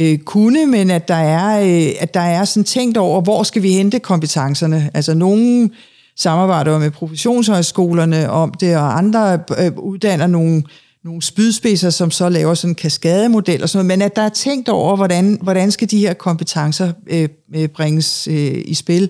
øh, 0.00 0.18
kunne, 0.18 0.66
men 0.66 0.90
at 0.90 1.08
der, 1.08 1.14
er, 1.14 1.60
øh, 1.60 1.92
at 2.00 2.14
der 2.14 2.20
er 2.20 2.44
sådan 2.44 2.64
tænkt 2.64 2.96
over, 2.96 3.20
hvor 3.20 3.42
skal 3.42 3.62
vi 3.62 3.72
hente 3.72 3.98
kompetencerne. 3.98 4.90
Altså 4.94 5.14
nogen 5.14 5.70
samarbejder 6.16 6.78
med 6.78 6.90
professionshøjskolerne 6.90 8.30
om 8.30 8.54
det, 8.54 8.76
og 8.76 8.98
andre 8.98 9.38
øh, 9.58 9.72
uddanner 9.78 10.26
nogle 10.26 10.62
nogle 11.04 11.22
spydspidser, 11.22 11.90
som 11.90 12.10
så 12.10 12.28
laver 12.28 12.54
sådan 12.54 12.70
en 12.70 12.74
kaskademodel 12.74 13.62
og 13.62 13.68
sådan 13.68 13.86
noget, 13.86 13.98
men 13.98 14.06
at 14.06 14.16
der 14.16 14.22
er 14.22 14.28
tænkt 14.28 14.68
over, 14.68 14.96
hvordan, 14.96 15.38
hvordan 15.42 15.70
skal 15.70 15.90
de 15.90 15.98
her 15.98 16.14
kompetencer 16.14 16.92
øh, 17.06 17.28
øh 17.54 17.68
bringes 17.68 18.28
øh, 18.28 18.62
i 18.64 18.74
spil. 18.74 19.02
Øh, 19.02 19.08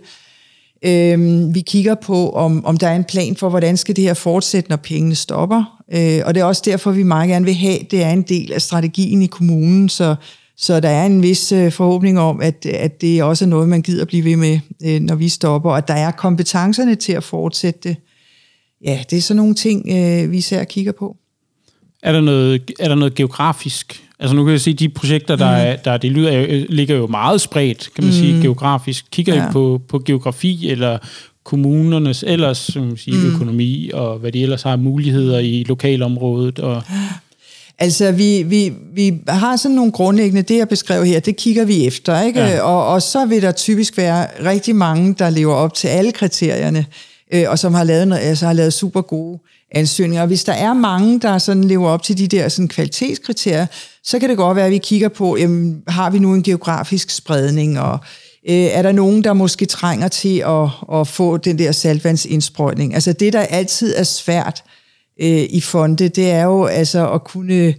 Øhm, 0.84 1.54
vi 1.54 1.60
kigger 1.60 1.94
på, 1.94 2.30
om, 2.30 2.64
om 2.64 2.76
der 2.76 2.88
er 2.88 2.96
en 2.96 3.04
plan 3.04 3.36
for, 3.36 3.48
hvordan 3.48 3.76
skal 3.76 3.96
det 3.96 4.04
her 4.04 4.14
fortsætte, 4.14 4.70
når 4.70 4.76
pengene 4.76 5.14
stopper. 5.14 5.82
Øh, 5.92 6.20
og 6.24 6.34
det 6.34 6.40
er 6.40 6.44
også 6.44 6.62
derfor, 6.64 6.90
vi 6.90 7.02
meget 7.02 7.28
gerne 7.28 7.44
vil 7.44 7.54
have, 7.54 7.78
det 7.90 8.02
er 8.02 8.10
en 8.10 8.22
del 8.22 8.52
af 8.52 8.62
strategien 8.62 9.22
i 9.22 9.26
kommunen, 9.26 9.88
så, 9.88 10.14
så 10.56 10.80
der 10.80 10.88
er 10.88 11.06
en 11.06 11.22
vis 11.22 11.52
øh, 11.52 11.72
forhåbning 11.72 12.18
om, 12.18 12.40
at, 12.40 12.66
at 12.66 13.00
det 13.00 13.22
også 13.22 13.44
er 13.44 13.48
noget, 13.48 13.68
man 13.68 13.82
gider 13.82 14.04
blive 14.04 14.24
ved 14.24 14.36
med, 14.36 14.60
øh, 14.84 15.00
når 15.00 15.14
vi 15.14 15.28
stopper, 15.28 15.70
og 15.70 15.78
at 15.78 15.88
der 15.88 15.94
er 15.94 16.10
kompetencerne 16.10 16.94
til 16.94 17.12
at 17.12 17.24
fortsætte 17.24 17.88
det. 17.88 17.96
Ja, 18.84 19.04
det 19.10 19.18
er 19.18 19.22
sådan 19.22 19.36
nogle 19.36 19.54
ting, 19.54 19.88
øh, 19.88 20.30
vi 20.30 20.36
især 20.36 20.64
kigger 20.64 20.92
på. 20.92 21.16
Er 22.02 22.12
der 22.12 22.20
noget, 22.20 22.70
er 22.80 22.88
der 22.88 22.94
noget 22.94 23.14
geografisk? 23.14 24.02
Altså 24.22 24.36
nu 24.36 24.44
kan 24.44 24.52
jeg 24.52 24.60
se, 24.60 24.72
de 24.72 24.88
projekter, 24.88 25.36
der, 25.36 25.50
mm. 25.50 25.66
er, 25.66 25.76
der 25.76 25.96
de 25.96 26.08
lyder, 26.08 26.64
ligger 26.68 26.96
jo 26.96 27.06
meget 27.06 27.40
spredt, 27.40 27.90
kan 27.94 28.04
man 28.04 28.12
mm. 28.12 28.18
sige, 28.18 28.42
geografisk. 28.42 29.04
Kigger 29.10 29.34
ja. 29.34 29.48
I 29.48 29.52
på, 29.52 29.80
på 29.88 29.98
geografi 29.98 30.70
eller 30.70 30.98
kommunernes 31.44 32.24
ellers 32.26 32.58
som 32.58 32.82
man 32.82 32.96
sige, 32.96 33.16
mm. 33.16 33.34
økonomi, 33.34 33.90
og 33.94 34.18
hvad 34.18 34.32
de 34.32 34.42
ellers 34.42 34.62
har 34.62 34.76
muligheder 34.76 35.38
i 35.38 35.64
lokalområdet? 35.68 36.58
Og 36.58 36.82
Altså, 37.78 38.12
vi, 38.12 38.42
vi, 38.42 38.72
vi 38.94 39.14
har 39.28 39.56
sådan 39.56 39.74
nogle 39.74 39.92
grundlæggende, 39.92 40.42
det 40.42 40.58
jeg 40.58 40.68
beskrev 40.68 41.04
her, 41.04 41.20
det 41.20 41.36
kigger 41.36 41.64
vi 41.64 41.86
efter, 41.86 42.22
ikke? 42.22 42.40
Ja. 42.40 42.60
Og, 42.60 42.86
og 42.86 43.02
så 43.02 43.26
vil 43.26 43.42
der 43.42 43.52
typisk 43.52 43.96
være 43.96 44.26
rigtig 44.44 44.76
mange, 44.76 45.14
der 45.18 45.30
lever 45.30 45.54
op 45.54 45.74
til 45.74 45.88
alle 45.88 46.12
kriterierne, 46.12 46.86
øh, 47.32 47.44
og 47.48 47.58
som 47.58 47.74
har 47.74 47.84
lavet, 47.84 48.18
altså 48.20 48.46
har 48.46 48.52
lavet 48.52 48.72
super 48.72 49.00
gode 49.00 49.38
ansøgninger. 49.74 50.22
Og 50.22 50.26
hvis 50.26 50.44
der 50.44 50.52
er 50.52 50.74
mange, 50.74 51.20
der 51.20 51.38
sådan 51.38 51.64
lever 51.64 51.88
op 51.88 52.02
til 52.02 52.18
de 52.18 52.28
der 52.28 52.48
sådan 52.48 52.68
kvalitetskriterier, 52.68 53.66
så 54.04 54.18
kan 54.18 54.28
det 54.28 54.36
godt 54.36 54.56
være, 54.56 54.66
at 54.66 54.72
vi 54.72 54.78
kigger 54.78 55.08
på, 55.08 55.36
jamen, 55.36 55.82
har 55.88 56.10
vi 56.10 56.18
nu 56.18 56.34
en 56.34 56.42
geografisk 56.42 57.10
spredning, 57.10 57.80
og 57.80 57.98
øh, 58.48 58.54
er 58.54 58.82
der 58.82 58.92
nogen, 58.92 59.24
der 59.24 59.32
måske 59.32 59.66
trænger 59.66 60.08
til 60.08 60.38
at, 60.38 60.68
at 61.00 61.08
få 61.08 61.36
den 61.36 61.58
der 61.58 61.72
saltvandsindsprøjtning? 61.72 62.94
Altså 62.94 63.12
det, 63.12 63.32
der 63.32 63.40
altid 63.40 63.94
er 63.96 64.02
svært 64.02 64.64
øh, 65.20 65.42
i 65.50 65.60
fonde, 65.60 66.08
det 66.08 66.30
er 66.30 66.44
jo 66.44 66.64
altså 66.64 67.12
at 67.12 67.24
kunne 67.24 67.74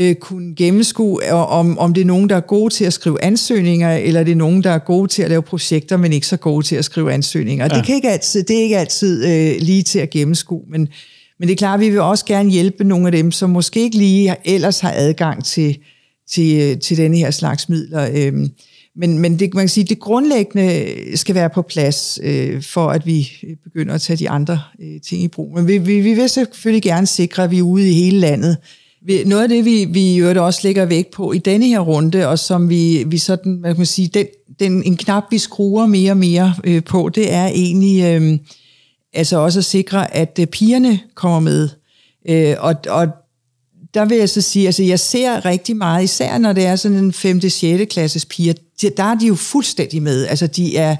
øh, 0.00 0.14
kunne 0.14 0.54
gennemskue, 0.54 1.32
om, 1.32 1.78
om 1.78 1.94
det 1.94 2.00
er 2.00 2.04
nogen, 2.04 2.28
der 2.28 2.36
er 2.36 2.40
gode 2.40 2.74
til 2.74 2.84
at 2.84 2.92
skrive 2.92 3.24
ansøgninger, 3.24 3.96
eller 3.96 4.24
det 4.24 4.32
er 4.32 4.36
nogen, 4.36 4.64
der 4.64 4.70
er 4.70 4.78
gode 4.78 5.08
til 5.08 5.22
at 5.22 5.28
lave 5.28 5.42
projekter, 5.42 5.96
men 5.96 6.12
ikke 6.12 6.26
så 6.26 6.36
gode 6.36 6.66
til 6.66 6.76
at 6.76 6.84
skrive 6.84 7.12
ansøgninger. 7.12 7.68
Ja. 7.70 7.76
Det, 7.76 7.86
kan 7.86 7.94
ikke 7.94 8.10
altid, 8.10 8.42
det 8.42 8.58
er 8.58 8.62
ikke 8.62 8.78
altid 8.78 9.24
øh, 9.24 9.56
lige 9.60 9.82
til 9.82 9.98
at 9.98 10.10
gennemskue, 10.10 10.62
men, 10.70 10.88
men 11.38 11.48
det 11.48 11.52
er 11.52 11.58
klart, 11.58 11.74
at 11.74 11.80
vi 11.80 11.90
vil 11.90 12.00
også 12.00 12.24
gerne 12.24 12.50
hjælpe 12.50 12.84
nogle 12.84 13.06
af 13.06 13.12
dem, 13.12 13.32
som 13.32 13.50
måske 13.50 13.80
ikke 13.80 13.98
lige 13.98 14.36
ellers 14.44 14.80
har 14.80 14.92
adgang 14.96 15.44
til, 15.44 15.78
til, 16.30 16.60
øh, 16.60 16.78
til 16.80 16.96
denne 16.96 17.16
her 17.16 17.30
slags 17.30 17.68
midler. 17.68 18.08
Øhm, 18.14 18.50
men, 18.96 19.18
men 19.18 19.38
det, 19.38 19.54
man 19.54 19.62
kan 19.62 19.68
sige, 19.68 19.84
det 19.84 19.98
grundlæggende 19.98 20.94
skal 21.14 21.34
være 21.34 21.50
på 21.50 21.62
plads, 21.62 22.18
øh, 22.22 22.62
for 22.62 22.88
at 22.88 23.06
vi 23.06 23.30
øh, 23.42 23.56
begynder 23.64 23.94
at 23.94 24.00
tage 24.00 24.16
de 24.16 24.30
andre 24.30 24.60
øh, 24.82 25.00
ting 25.00 25.22
i 25.22 25.28
brug. 25.28 25.54
Men 25.54 25.68
vi, 25.68 25.78
vi, 25.78 26.00
vi 26.00 26.14
vil 26.14 26.28
selvfølgelig 26.28 26.82
gerne 26.82 27.06
sikre, 27.06 27.44
at 27.44 27.50
vi 27.50 27.58
er 27.58 27.62
ude 27.62 27.90
i 27.90 27.92
hele 27.92 28.18
landet. 28.18 28.56
Noget 29.26 29.42
af 29.42 29.48
det, 29.48 29.64
vi, 29.64 29.84
vi 29.84 30.16
jo 30.16 30.46
også 30.46 30.60
lægger 30.62 30.84
vægt 30.84 31.10
på 31.10 31.32
i 31.32 31.38
denne 31.38 31.66
her 31.66 31.80
runde, 31.80 32.28
og 32.28 32.38
som 32.38 32.68
vi, 32.68 33.04
vi 33.06 33.18
sådan, 33.18 33.60
man 33.60 33.76
kan 33.76 33.86
sige, 33.86 34.08
den, 34.08 34.26
den, 34.60 34.82
en 34.82 34.96
knap, 34.96 35.24
vi 35.30 35.38
skruer 35.38 35.86
mere 35.86 36.12
og 36.12 36.16
mere 36.16 36.54
øh, 36.64 36.84
på, 36.84 37.10
det 37.14 37.32
er 37.32 37.46
egentlig... 37.46 38.04
Øh, 38.04 38.38
altså 39.18 39.36
også 39.36 39.58
at 39.58 39.64
sikre, 39.64 40.14
at 40.14 40.38
øh, 40.40 40.46
pigerne 40.46 41.00
kommer 41.14 41.40
med. 41.40 41.68
Øh, 42.28 42.56
og, 42.58 42.74
og 42.88 43.08
der 43.94 44.04
vil 44.04 44.18
jeg 44.18 44.28
så 44.28 44.40
sige, 44.40 44.66
altså 44.66 44.82
jeg 44.82 45.00
ser 45.00 45.44
rigtig 45.44 45.76
meget, 45.76 46.04
især 46.04 46.38
når 46.38 46.52
det 46.52 46.66
er 46.66 46.76
sådan 46.76 46.96
en 46.96 47.12
5. 47.12 47.40
6. 47.40 47.92
klasses 47.92 48.24
piger, 48.24 48.52
der 48.96 49.04
er 49.04 49.14
de 49.14 49.26
jo 49.26 49.34
fuldstændig 49.34 50.02
med. 50.02 50.26
Altså 50.26 50.46
de 50.46 50.76
er 50.76 50.96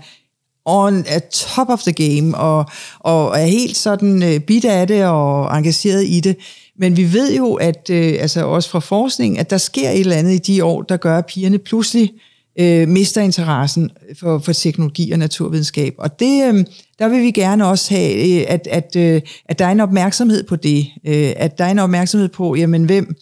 on 0.65 1.05
at 1.09 1.25
top 1.25 1.69
of 1.69 1.83
the 1.83 1.93
game, 1.93 2.39
og, 2.39 2.65
og 2.99 3.41
er 3.41 3.47
helt 3.47 3.77
sådan 3.77 4.23
øh, 4.23 4.41
bit 4.41 4.65
af 4.65 4.87
det 4.87 5.05
og 5.05 5.59
engageret 5.59 6.05
i 6.07 6.21
det. 6.21 6.37
Men 6.79 6.97
vi 6.97 7.13
ved 7.13 7.37
jo, 7.37 7.55
at 7.55 7.91
øh, 7.91 8.17
altså 8.21 8.47
også 8.47 8.71
fra 8.71 8.81
forskning, 8.81 9.39
at 9.39 9.51
der 9.51 9.59
sker 9.59 9.91
et 9.91 10.01
eller 10.01 10.17
andet 10.17 10.33
i 10.33 10.53
de 10.53 10.65
år, 10.65 10.83
der 10.83 10.97
gør, 10.97 11.19
at 11.19 11.27
pigerne 11.27 11.59
pludselig 11.59 12.11
øh, 12.15 12.21
øh, 12.61 12.89
mister 12.89 13.21
interessen 13.21 13.91
for, 14.21 14.39
for 14.39 14.53
teknologi 14.53 15.11
og 15.11 15.19
naturvidenskab. 15.19 15.95
Og 15.99 16.21
det, 16.21 16.55
øh, 16.55 16.65
der 16.99 17.09
vil 17.09 17.23
vi 17.23 17.31
gerne 17.31 17.67
også 17.67 17.95
have, 17.95 18.41
øh, 18.41 18.45
at, 18.49 18.69
at, 18.71 18.97
øh, 18.97 19.21
at 19.45 19.59
der 19.59 19.67
er 19.67 19.71
en 19.71 19.81
opmærksomhed 19.81 20.45
på 20.45 20.57
det. 20.57 20.87
Øh, 21.07 21.33
at 21.37 21.59
der 21.59 21.65
er 21.65 21.71
en 21.71 21.79
opmærksomhed 21.79 22.29
på, 22.29 22.55
jamen 22.55 22.85
hvem 22.85 23.15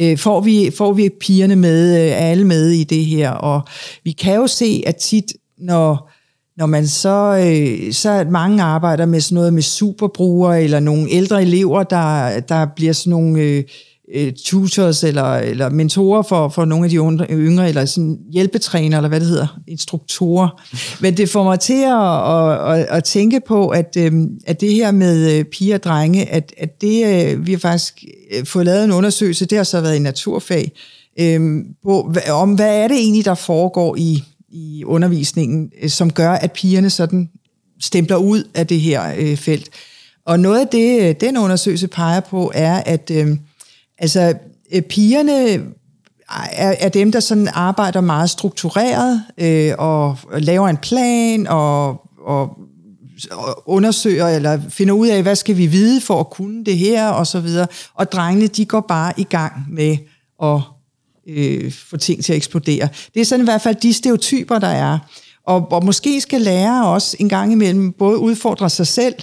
øh, 0.00 0.18
får, 0.18 0.40
vi, 0.40 0.70
får 0.78 0.92
vi 0.92 1.08
pigerne 1.20 1.56
med, 1.56 2.06
øh, 2.06 2.30
alle 2.30 2.46
med 2.46 2.70
i 2.70 2.84
det 2.84 3.04
her. 3.04 3.30
Og 3.30 3.62
vi 4.04 4.12
kan 4.12 4.34
jo 4.34 4.46
se, 4.46 4.82
at 4.86 4.96
tit, 4.96 5.32
når 5.58 6.12
når 6.56 6.66
man 6.66 6.86
så, 6.86 7.44
øh, 7.46 7.92
så 7.92 8.26
mange 8.30 8.62
arbejder 8.62 9.06
med 9.06 9.20
sådan 9.20 9.34
noget 9.34 9.54
med 9.54 9.62
superbrugere, 9.62 10.62
eller 10.62 10.80
nogle 10.80 11.10
ældre 11.10 11.42
elever, 11.42 11.82
der, 11.82 12.40
der 12.40 12.66
bliver 12.76 12.92
sådan 12.92 13.10
nogle 13.10 13.40
øh, 13.40 13.64
øh, 14.14 14.32
tutors 14.44 15.04
eller, 15.04 15.34
eller 15.34 15.68
mentorer 15.68 16.22
for, 16.22 16.48
for 16.48 16.64
nogle 16.64 16.84
af 16.84 16.90
de 16.90 16.96
yngre, 17.30 17.68
eller 17.68 17.84
sådan 17.84 18.18
hjælpetræner, 18.32 18.96
eller 18.96 19.08
hvad 19.08 19.20
det 19.20 19.28
hedder, 19.28 19.60
instruktorer. 19.68 20.62
Men 21.00 21.16
det 21.16 21.28
får 21.28 21.44
mig 21.44 21.60
til 21.60 21.82
at, 21.82 22.78
at, 22.78 22.86
at 22.96 23.04
tænke 23.04 23.40
på, 23.48 23.68
at, 23.68 23.96
øh, 23.98 24.12
at 24.46 24.60
det 24.60 24.74
her 24.74 24.90
med 24.90 25.38
øh, 25.38 25.44
piger 25.44 25.74
og 25.74 25.82
drenge, 25.82 26.30
at, 26.30 26.52
at 26.58 26.80
det, 26.80 27.06
øh, 27.06 27.46
vi 27.46 27.52
har 27.52 27.58
faktisk 27.58 28.04
øh, 28.34 28.46
fået 28.46 28.66
lavet 28.66 28.84
en 28.84 28.92
undersøgelse, 28.92 29.46
det 29.46 29.58
har 29.58 29.64
så 29.64 29.80
været 29.80 29.96
i 29.96 29.98
naturfag, 29.98 30.72
øh, 31.20 31.40
på, 31.84 32.12
om 32.30 32.54
hvad 32.54 32.76
er 32.76 32.88
det 32.88 32.96
egentlig, 32.96 33.24
der 33.24 33.34
foregår 33.34 33.96
i, 33.96 34.24
i 34.52 34.84
undervisningen, 34.84 35.70
øh, 35.82 35.90
som 35.90 36.12
gør, 36.12 36.30
at 36.30 36.52
pigerne 36.52 36.90
sådan 36.90 37.30
stempler 37.80 38.16
ud 38.16 38.44
af 38.54 38.66
det 38.66 38.80
her 38.80 39.14
øh, 39.18 39.36
felt. 39.36 39.68
Og 40.26 40.40
noget 40.40 40.60
af 40.60 40.68
det, 40.68 41.20
den 41.20 41.36
undersøgelse 41.36 41.88
peger 41.88 42.20
på, 42.20 42.52
er, 42.54 42.82
at 42.86 43.10
øh, 43.10 43.36
Altså, 44.02 44.34
øh, 44.72 44.82
pigerne 44.82 45.52
er, 46.52 46.74
er 46.80 46.88
dem, 46.88 47.12
der 47.12 47.20
sådan 47.20 47.48
arbejder 47.54 48.00
meget 48.00 48.30
struktureret 48.30 49.22
øh, 49.38 49.72
og 49.78 50.18
laver 50.38 50.68
en 50.68 50.76
plan 50.76 51.46
og, 51.46 51.88
og, 52.26 52.58
og 53.30 53.68
undersøger 53.68 54.28
eller 54.28 54.60
finder 54.68 54.94
ud 54.94 55.08
af, 55.08 55.22
hvad 55.22 55.36
skal 55.36 55.56
vi 55.56 55.66
vide 55.66 56.00
for 56.00 56.20
at 56.20 56.30
kunne 56.30 56.64
det 56.64 56.78
her 56.78 57.08
og 57.08 57.26
så 57.26 57.40
videre. 57.40 57.66
Og 57.94 58.12
drengene, 58.12 58.46
de 58.46 58.64
går 58.64 58.80
bare 58.80 59.12
i 59.16 59.24
gang 59.24 59.52
med 59.70 59.96
at 60.42 60.60
øh, 61.28 61.72
få 61.72 61.96
ting 61.96 62.24
til 62.24 62.32
at 62.32 62.36
eksplodere. 62.36 62.88
Det 63.14 63.20
er 63.20 63.24
sådan 63.24 63.44
i 63.44 63.48
hvert 63.48 63.62
fald 63.62 63.76
de 63.76 63.92
stereotyper, 63.92 64.58
der 64.58 64.68
er. 64.68 64.98
Og, 65.46 65.72
og 65.72 65.84
måske 65.84 66.20
skal 66.20 66.40
lærere 66.40 66.86
også 66.86 67.16
en 67.20 67.28
gang 67.28 67.52
imellem 67.52 67.92
både 67.92 68.18
udfordre 68.18 68.70
sig 68.70 68.86
selv, 68.86 69.14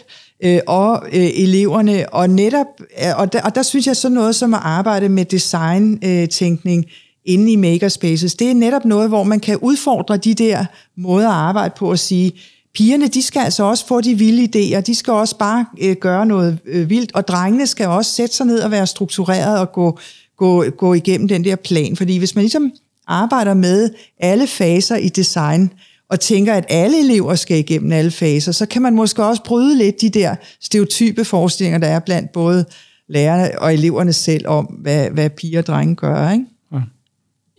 øh, 0.44 0.60
og 0.68 1.04
øh, 1.14 1.30
eleverne. 1.34 2.14
Og 2.14 2.30
netop, 2.30 2.68
øh, 2.80 3.20
og 3.20 3.34
der, 3.34 3.42
og 3.42 3.56
der 3.56 3.64
synes 3.64 3.88
jeg 3.88 3.96
så 3.96 4.10
noget 4.10 4.36
som 4.36 4.54
at 4.54 4.60
arbejde 4.64 5.10
med 5.10 5.26
design-tænkning 5.26 6.86
øh, 6.88 6.92
inde 7.26 7.52
i 7.52 7.56
makerspaces, 7.56 8.36
det 8.36 8.50
er 8.50 8.54
netop 8.54 8.86
noget, 8.86 9.10
hvor 9.10 9.24
man 9.24 9.40
kan 9.40 9.58
udfordre 9.58 10.18
de 10.18 10.34
der 10.34 10.66
måder 10.98 11.30
at 11.30 11.36
arbejde 11.36 11.74
på 11.78 11.92
og 11.92 12.00
sige, 12.00 12.32
pigerne, 12.74 13.08
de 13.08 13.22
skal 13.22 13.40
altså 13.40 13.64
også 13.64 13.88
få 13.88 14.02
de 14.02 14.16
vilde 14.16 14.44
idéer, 14.44 14.80
de 14.80 14.96
skal 14.96 15.14
også 15.14 15.38
bare 15.38 15.66
øh, 15.82 15.96
gøre 15.96 16.26
noget 16.26 16.60
øh, 16.66 16.90
vildt, 16.90 17.16
og 17.16 17.28
drengene 17.28 17.68
skal 17.68 17.88
også 17.88 18.12
sætte 18.12 18.36
sig 18.36 18.46
ned 18.46 18.60
og 18.60 18.72
være 18.72 18.88
struktureret 18.88 19.60
og 19.60 19.72
gå, 19.72 20.00
gå, 20.38 20.70
gå 20.70 20.94
igennem 20.94 21.28
den 21.28 21.44
der 21.44 21.56
plan. 21.56 21.96
Fordi 21.96 22.18
hvis 22.18 22.36
man 22.36 22.42
ligesom 22.42 22.72
arbejder 23.08 23.54
med 23.54 23.90
alle 24.20 24.48
faser 24.48 24.96
i 24.96 25.10
design, 25.10 25.72
og 26.10 26.20
tænker, 26.20 26.54
at 26.54 26.66
alle 26.70 27.00
elever 27.00 27.36
skal 27.36 27.58
igennem 27.58 27.92
alle 27.92 28.12
faser, 28.12 28.52
så 28.52 28.66
kan 28.66 28.82
man 28.82 28.96
måske 28.96 29.26
også 29.26 29.44
bryde 29.44 29.78
lidt 29.78 30.02
de 30.02 30.10
der 30.10 30.36
stereotype 30.62 31.26
forestillinger, 31.26 31.80
der 31.80 31.88
er 31.88 32.00
blandt 32.00 32.32
både 32.32 32.66
lærerne 33.10 33.62
og 33.62 33.74
eleverne 33.74 34.14
selv 34.14 34.48
om, 34.48 34.66
hvad, 34.66 35.10
hvad 35.10 35.30
piger 35.30 35.60
og 35.60 35.68
drenge 35.68 35.96
gør. 35.96 36.32
Ikke? 36.32 36.46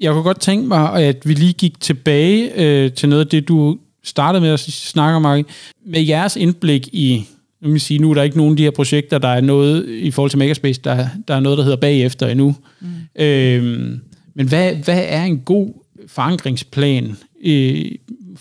Jeg 0.01 0.13
kunne 0.13 0.23
godt 0.23 0.41
tænke 0.41 0.69
mig, 0.69 0.95
at 0.95 1.29
vi 1.29 1.35
lige 1.35 1.53
gik 1.53 1.81
tilbage 1.81 2.53
øh, 2.57 2.93
til 2.93 3.09
noget 3.09 3.25
af 3.25 3.29
det, 3.29 3.49
du 3.49 3.79
startede 4.05 4.41
med 4.41 4.51
at 4.51 4.61
snakke 4.61 5.17
om. 5.17 5.45
Med 5.87 6.01
jeres 6.01 6.37
indblik 6.37 6.89
i, 6.93 7.27
nu 7.63 7.71
vil 7.71 7.81
sige, 7.81 7.99
nu 7.99 8.11
er 8.11 8.15
der 8.15 8.23
ikke 8.23 8.37
nogen 8.37 8.53
af 8.53 8.57
de 8.57 8.63
her 8.63 8.71
projekter, 8.71 9.19
der 9.19 9.29
er 9.29 9.41
noget 9.41 9.89
i 9.89 10.11
forhold 10.11 10.31
til 10.31 10.39
Makerspace, 10.39 10.81
der, 10.85 11.09
der 11.29 11.35
er 11.35 11.41
noget, 11.41 11.59
der 11.59 11.65
hedder 11.65 11.77
bagefter 11.77 12.27
endnu. 12.27 12.55
Mm. 12.81 13.23
Øhm, 13.23 14.01
men 14.35 14.49
hvad, 14.49 14.75
hvad 14.75 15.05
er 15.09 15.25
en 15.25 15.39
god 15.39 15.73
forankringsplan 16.07 17.17
øh, 17.45 17.85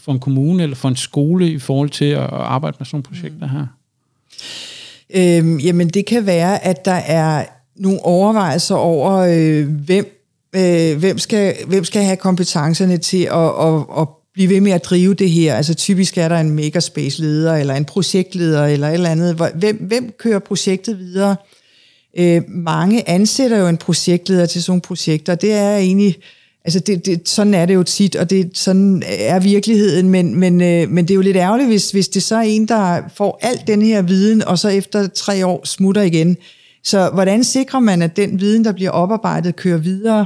for 0.02 0.12
en 0.12 0.20
kommune 0.20 0.64
eller 0.64 0.76
for 0.76 0.90
en 0.90 0.96
skole 0.96 1.52
i 1.52 1.60
forhold 1.60 1.90
til 1.90 2.06
at 2.06 2.30
arbejde 2.32 2.76
med 2.80 2.86
sådan 2.86 2.96
nogle 2.96 3.04
projekter 3.04 3.48
her? 3.48 3.66
Øhm, 5.16 5.58
jamen 5.58 5.90
det 5.90 6.06
kan 6.06 6.26
være, 6.26 6.66
at 6.66 6.86
der 6.86 6.92
er 6.92 7.46
nogle 7.76 8.00
overvejelser 8.04 8.76
over, 8.76 9.14
øh, 9.18 9.68
hvem, 9.68 10.20
øh, 10.56 10.98
hvem, 10.98 11.18
skal, 11.18 11.56
hvem 11.68 11.84
skal 11.84 12.04
have 12.04 12.18
kompetencerne 12.18 12.98
til 12.98 13.24
at, 13.24 13.50
at, 13.62 13.86
at 14.00 14.08
blive 14.34 14.50
ved 14.50 14.62
med 14.62 14.72
at 14.72 14.86
drive 14.86 15.14
det 15.14 15.30
her. 15.30 15.56
Altså 15.56 15.74
typisk 15.74 16.18
er 16.18 16.28
der 16.28 16.38
en 16.38 16.52
megaspace-leder, 16.52 17.56
eller 17.56 17.76
en 17.76 17.86
projektleder, 17.86 18.66
eller 18.66 18.88
et 18.88 18.94
eller 18.94 19.10
andet. 19.10 19.52
Hvem, 19.56 19.76
hvem 19.76 20.14
kører 20.20 20.40
projektet 20.40 21.00
videre? 21.00 21.36
Øh, 22.18 22.42
mange 22.48 23.10
ansætter 23.10 23.58
jo 23.58 23.68
en 23.68 23.78
projektleder 23.78 24.46
til 24.46 24.64
sådan 24.64 24.72
nogle 24.72 24.82
projekter. 24.82 25.36
Det 25.36 25.54
er 25.54 25.78
egentlig 25.78 26.16
Altså 26.66 26.80
det, 26.80 27.06
det, 27.06 27.30
sådan 27.30 27.54
er 27.54 27.66
det 27.66 27.76
jo 27.76 27.84
tit, 27.84 28.16
og 28.16 28.30
det, 28.30 28.58
sådan 28.58 29.04
er 29.08 29.40
virkeligheden, 29.40 30.10
men, 30.10 30.36
men, 30.36 30.62
øh, 30.62 30.90
men 30.90 31.06
det 31.06 31.12
er 31.12 31.16
jo 31.16 31.22
lidt 31.22 31.38
ærgerligt, 31.38 31.70
hvis, 31.70 31.92
hvis 31.92 32.08
det 32.08 32.24
så 32.24 32.36
er 32.36 32.42
en, 32.42 32.68
der 32.68 33.02
får 33.16 33.40
alt 33.42 33.68
den 33.68 33.82
her 33.82 34.02
viden, 34.02 34.44
og 34.44 34.60
så 34.60 34.70
efter 34.70 35.08
tre 35.08 35.46
år 35.46 35.66
smutter 35.66 36.02
igen. 36.02 36.38
Så 36.84 37.10
hvordan 37.14 37.44
sikrer 37.44 37.80
man, 37.80 38.02
at 38.02 38.18
den 38.18 38.40
viden, 38.40 38.66
der 38.66 38.72
bliver 38.72 38.92
oparbejdet, 38.92 39.56
kører 39.56 39.78
videre? 39.78 40.26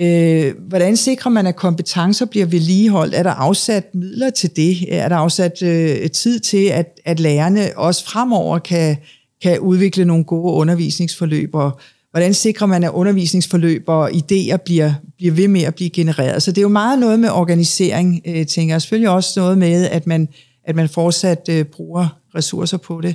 Øh, 0.00 0.54
hvordan 0.68 0.96
sikrer 0.96 1.30
man, 1.30 1.46
at 1.46 1.56
kompetencer 1.56 2.26
bliver 2.26 2.46
vedligeholdt? 2.46 3.14
Er 3.14 3.22
der 3.22 3.30
afsat 3.30 3.94
midler 3.94 4.30
til 4.30 4.56
det? 4.56 4.94
Er 4.94 5.08
der 5.08 5.16
afsat 5.16 5.62
øh, 5.62 6.10
tid 6.10 6.40
til, 6.40 6.66
at, 6.66 7.00
at 7.04 7.20
lærerne 7.20 7.70
også 7.76 8.04
fremover 8.04 8.58
kan, 8.58 8.96
kan 9.42 9.60
udvikle 9.60 10.04
nogle 10.04 10.24
gode 10.24 10.52
undervisningsforløb 10.52 11.54
og 11.54 11.80
hvordan 12.10 12.34
sikrer 12.34 12.66
man, 12.66 12.84
at 12.84 12.90
undervisningsforløb 12.90 13.84
og 13.86 14.10
idéer 14.10 14.56
bliver, 14.56 14.92
bliver 15.16 15.32
ved 15.32 15.48
med 15.48 15.62
at 15.62 15.74
blive 15.74 15.90
genereret. 15.90 16.42
Så 16.42 16.52
det 16.52 16.58
er 16.58 16.62
jo 16.62 16.68
meget 16.68 16.98
noget 16.98 17.20
med 17.20 17.30
organisering, 17.30 18.20
øh, 18.26 18.46
tænker 18.46 18.74
jeg. 18.74 18.82
Selvfølgelig 18.82 19.10
også 19.10 19.40
noget 19.40 19.58
med, 19.58 19.88
at 19.88 20.06
man, 20.06 20.28
at 20.64 20.76
man 20.76 20.88
fortsat 20.88 21.48
øh, 21.50 21.64
bruger 21.64 22.18
ressourcer 22.34 22.76
på 22.76 23.00
det. 23.00 23.14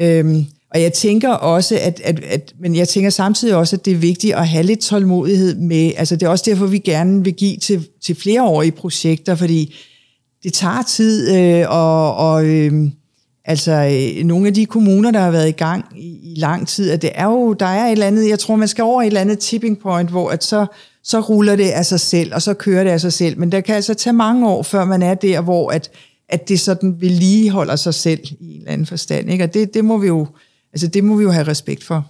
Øhm, 0.00 0.46
og 0.74 0.82
jeg 0.82 0.92
tænker 0.92 1.30
også, 1.30 1.78
at, 1.80 2.00
at, 2.04 2.24
at, 2.24 2.54
men 2.60 2.74
jeg 2.74 2.88
tænker 2.88 3.10
samtidig 3.10 3.56
også, 3.56 3.76
at 3.76 3.84
det 3.84 3.92
er 3.92 3.96
vigtigt 3.96 4.34
at 4.34 4.48
have 4.48 4.62
lidt 4.62 4.80
tålmodighed 4.80 5.56
med, 5.56 5.92
altså 5.96 6.16
det 6.16 6.26
er 6.26 6.30
også 6.30 6.44
derfor, 6.46 6.66
vi 6.66 6.78
gerne 6.78 7.24
vil 7.24 7.34
give 7.34 7.56
til, 7.56 7.88
til 8.04 8.14
flereårige 8.14 8.72
projekter, 8.72 9.34
fordi 9.34 9.74
det 10.42 10.52
tager 10.52 10.82
tid, 10.82 11.36
øh, 11.36 11.64
og, 11.68 12.16
og 12.16 12.46
øh, 12.46 12.72
Altså, 13.44 13.72
øh, 13.72 14.24
nogle 14.24 14.46
af 14.46 14.54
de 14.54 14.66
kommuner, 14.66 15.10
der 15.10 15.20
har 15.20 15.30
været 15.30 15.48
i 15.48 15.52
gang 15.52 15.84
i, 15.96 16.32
i 16.32 16.34
lang 16.36 16.68
tid, 16.68 16.90
at 16.90 17.02
det 17.02 17.10
er 17.14 17.24
jo, 17.24 17.52
der 17.52 17.66
er 17.66 17.86
et 17.86 17.92
eller 17.92 18.06
andet, 18.06 18.28
jeg 18.28 18.38
tror, 18.38 18.56
man 18.56 18.68
skal 18.68 18.84
over 18.84 19.02
et 19.02 19.06
eller 19.06 19.20
andet 19.20 19.38
tipping 19.38 19.78
point, 19.78 20.10
hvor 20.10 20.30
at 20.30 20.44
så, 20.44 20.66
så 21.04 21.20
ruller 21.20 21.56
det 21.56 21.70
af 21.70 21.86
sig 21.86 22.00
selv, 22.00 22.34
og 22.34 22.42
så 22.42 22.54
kører 22.54 22.84
det 22.84 22.90
af 22.90 23.00
sig 23.00 23.12
selv. 23.12 23.38
Men 23.38 23.52
der 23.52 23.60
kan 23.60 23.74
altså 23.74 23.94
tage 23.94 24.14
mange 24.14 24.48
år, 24.48 24.62
før 24.62 24.84
man 24.84 25.02
er 25.02 25.14
der, 25.14 25.40
hvor 25.40 25.70
at, 25.70 25.90
at 26.28 26.48
det 26.48 26.60
sådan 26.60 26.96
vedligeholder 27.00 27.76
sig 27.76 27.94
selv 27.94 28.20
i 28.40 28.54
en 28.54 28.58
eller 28.58 28.72
anden 28.72 28.86
forstand. 28.86 29.30
Ikke? 29.30 29.44
Og 29.44 29.54
det, 29.54 29.74
det, 29.74 29.84
må 29.84 29.98
vi 29.98 30.06
jo, 30.06 30.26
altså 30.72 30.86
det 30.86 31.04
må 31.04 31.16
vi 31.16 31.22
jo 31.22 31.30
have 31.30 31.46
respekt 31.46 31.84
for. 31.84 32.06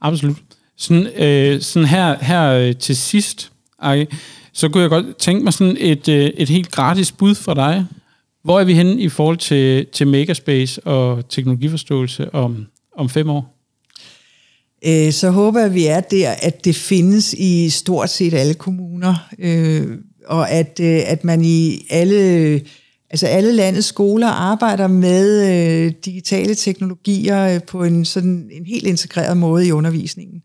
Absolut. 0.00 0.36
Sådan, 0.76 1.06
øh, 1.06 1.60
sådan 1.60 1.88
her, 1.88 2.16
her 2.20 2.50
øh, 2.50 2.76
til 2.76 2.96
sidst, 2.96 3.52
Ej, 3.82 4.06
så 4.52 4.68
kunne 4.68 4.82
jeg 4.82 4.90
godt 4.90 5.16
tænke 5.16 5.44
mig 5.44 5.52
sådan 5.52 5.76
et, 5.80 6.08
øh, 6.08 6.24
et 6.24 6.48
helt 6.48 6.70
gratis 6.70 7.12
bud 7.12 7.34
for 7.34 7.54
dig. 7.54 7.86
Hvor 8.46 8.60
er 8.60 8.64
vi 8.64 8.74
henne 8.74 9.00
i 9.00 9.08
forhold 9.08 9.36
til, 9.36 9.86
til 9.92 10.06
Makerspace 10.06 10.86
og 10.86 11.28
teknologiforståelse 11.28 12.34
om, 12.34 12.66
om 12.96 13.08
fem 13.08 13.30
år? 13.30 13.56
Øh, 14.86 15.12
så 15.12 15.30
håber 15.30 15.60
jeg, 15.60 15.68
at 15.68 15.74
vi 15.74 15.86
er 15.86 16.00
der, 16.00 16.30
at 16.42 16.64
det 16.64 16.76
findes 16.76 17.32
i 17.32 17.68
stort 17.70 18.10
set 18.10 18.34
alle 18.34 18.54
kommuner, 18.54 19.14
øh, 19.38 19.86
og 20.26 20.50
at, 20.50 20.80
øh, 20.82 21.00
at 21.06 21.24
man 21.24 21.44
i 21.44 21.86
alle, 21.90 22.60
altså 23.10 23.26
alle 23.26 23.52
landets 23.52 23.86
skoler 23.86 24.28
arbejder 24.28 24.86
med 24.86 25.50
øh, 25.50 25.92
digitale 26.04 26.54
teknologier 26.54 27.54
øh, 27.54 27.62
på 27.62 27.84
en, 27.84 28.04
sådan, 28.04 28.50
en 28.52 28.66
helt 28.66 28.86
integreret 28.86 29.36
måde 29.36 29.66
i 29.66 29.72
undervisningen. 29.72 30.42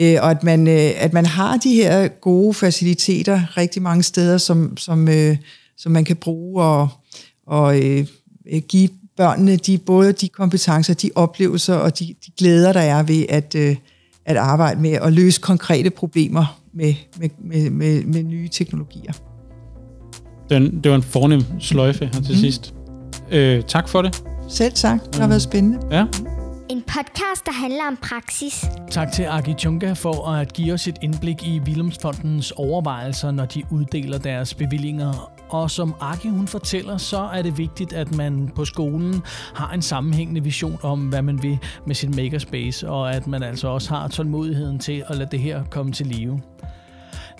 Øh, 0.00 0.16
og 0.22 0.30
at 0.30 0.44
man, 0.44 0.68
øh, 0.68 0.90
at 0.96 1.12
man 1.12 1.26
har 1.26 1.56
de 1.56 1.74
her 1.74 2.08
gode 2.08 2.54
faciliteter 2.54 3.56
rigtig 3.56 3.82
mange 3.82 4.02
steder, 4.02 4.38
som, 4.38 4.76
som, 4.76 5.08
øh, 5.08 5.36
som 5.76 5.92
man 5.92 6.04
kan 6.04 6.16
bruge 6.16 6.64
og, 6.64 6.88
og 7.46 7.78
øh, 7.84 8.06
øh, 8.52 8.62
give 8.68 8.88
børnene 9.16 9.56
de, 9.56 9.78
både 9.78 10.12
de 10.12 10.28
kompetencer, 10.28 10.94
de 10.94 11.10
oplevelser 11.14 11.74
og 11.74 11.98
de, 11.98 12.14
de 12.26 12.30
glæder, 12.38 12.72
der 12.72 12.80
er 12.80 13.02
ved 13.02 13.26
at, 13.28 13.54
øh, 13.54 13.76
at 14.24 14.36
arbejde 14.36 14.80
med 14.80 14.92
at 14.92 15.12
løse 15.12 15.40
konkrete 15.40 15.90
problemer 15.90 16.60
med, 16.72 16.94
med, 17.18 17.28
med, 17.38 17.70
med, 17.70 18.04
med 18.04 18.22
nye 18.22 18.48
teknologier. 18.48 19.12
Den, 20.50 20.80
det 20.84 20.90
var 20.90 20.96
en 20.96 21.02
fornem 21.02 21.42
sløjfe 21.60 22.04
her 22.04 22.22
til 22.22 22.34
mm. 22.34 22.40
sidst. 22.40 22.74
Øh, 23.30 23.62
tak 23.62 23.88
for 23.88 24.02
det. 24.02 24.22
Selv 24.48 24.72
tak. 24.72 25.00
Det 25.04 25.14
har 25.14 25.28
været 25.28 25.42
spændende. 25.42 25.78
Ja. 25.90 26.06
En 26.70 26.82
podcast, 26.82 27.46
der 27.46 27.52
handler 27.52 27.84
om 27.88 27.98
praksis. 28.02 28.64
Tak 28.90 29.12
til 29.12 29.22
Agi 29.22 29.54
Chunga 29.58 29.92
for 29.92 30.28
at 30.28 30.52
give 30.52 30.72
os 30.74 30.88
et 30.88 30.96
indblik 31.02 31.42
i 31.42 31.60
Willemsfondens 31.66 32.50
overvejelser, 32.50 33.30
når 33.30 33.44
de 33.44 33.62
uddeler 33.70 34.18
deres 34.18 34.54
bevillinger 34.54 35.35
og 35.48 35.70
som 35.70 35.94
Aki 36.00 36.28
hun 36.28 36.48
fortæller, 36.48 36.96
så 36.96 37.18
er 37.18 37.42
det 37.42 37.58
vigtigt, 37.58 37.92
at 37.92 38.16
man 38.16 38.50
på 38.54 38.64
skolen 38.64 39.22
har 39.54 39.72
en 39.72 39.82
sammenhængende 39.82 40.42
vision 40.42 40.78
om, 40.82 41.08
hvad 41.08 41.22
man 41.22 41.42
vil 41.42 41.58
med 41.86 41.94
sin 41.94 42.16
makerspace, 42.16 42.88
og 42.88 43.14
at 43.14 43.26
man 43.26 43.42
altså 43.42 43.68
også 43.68 43.94
har 43.94 44.08
tålmodigheden 44.08 44.78
til 44.78 45.04
at 45.08 45.16
lade 45.16 45.28
det 45.30 45.40
her 45.40 45.64
komme 45.70 45.92
til 45.92 46.06
live. 46.06 46.40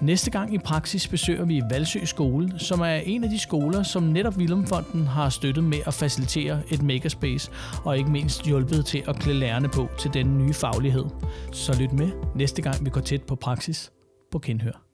Næste 0.00 0.30
gang 0.30 0.54
i 0.54 0.58
praksis 0.58 1.08
besøger 1.08 1.44
vi 1.44 1.62
Valsø 1.70 2.04
Skole, 2.04 2.58
som 2.58 2.80
er 2.80 2.94
en 2.94 3.24
af 3.24 3.30
de 3.30 3.38
skoler, 3.38 3.82
som 3.82 4.02
netop 4.02 4.38
Vilumfonden 4.38 5.06
har 5.06 5.28
støttet 5.28 5.64
med 5.64 5.78
at 5.86 5.94
facilitere 5.94 6.60
et 6.70 6.82
makerspace, 6.82 7.50
og 7.84 7.98
ikke 7.98 8.10
mindst 8.10 8.46
hjulpet 8.46 8.86
til 8.86 9.02
at 9.08 9.16
klæde 9.18 9.38
lærerne 9.38 9.68
på 9.68 9.88
til 9.98 10.14
den 10.14 10.38
nye 10.38 10.52
faglighed. 10.52 11.04
Så 11.52 11.76
lyt 11.80 11.92
med 11.92 12.10
næste 12.34 12.62
gang 12.62 12.84
vi 12.84 12.90
går 12.90 13.00
tæt 13.00 13.22
på 13.22 13.34
praksis 13.34 13.92
på 14.32 14.38
Kindhør. 14.38 14.85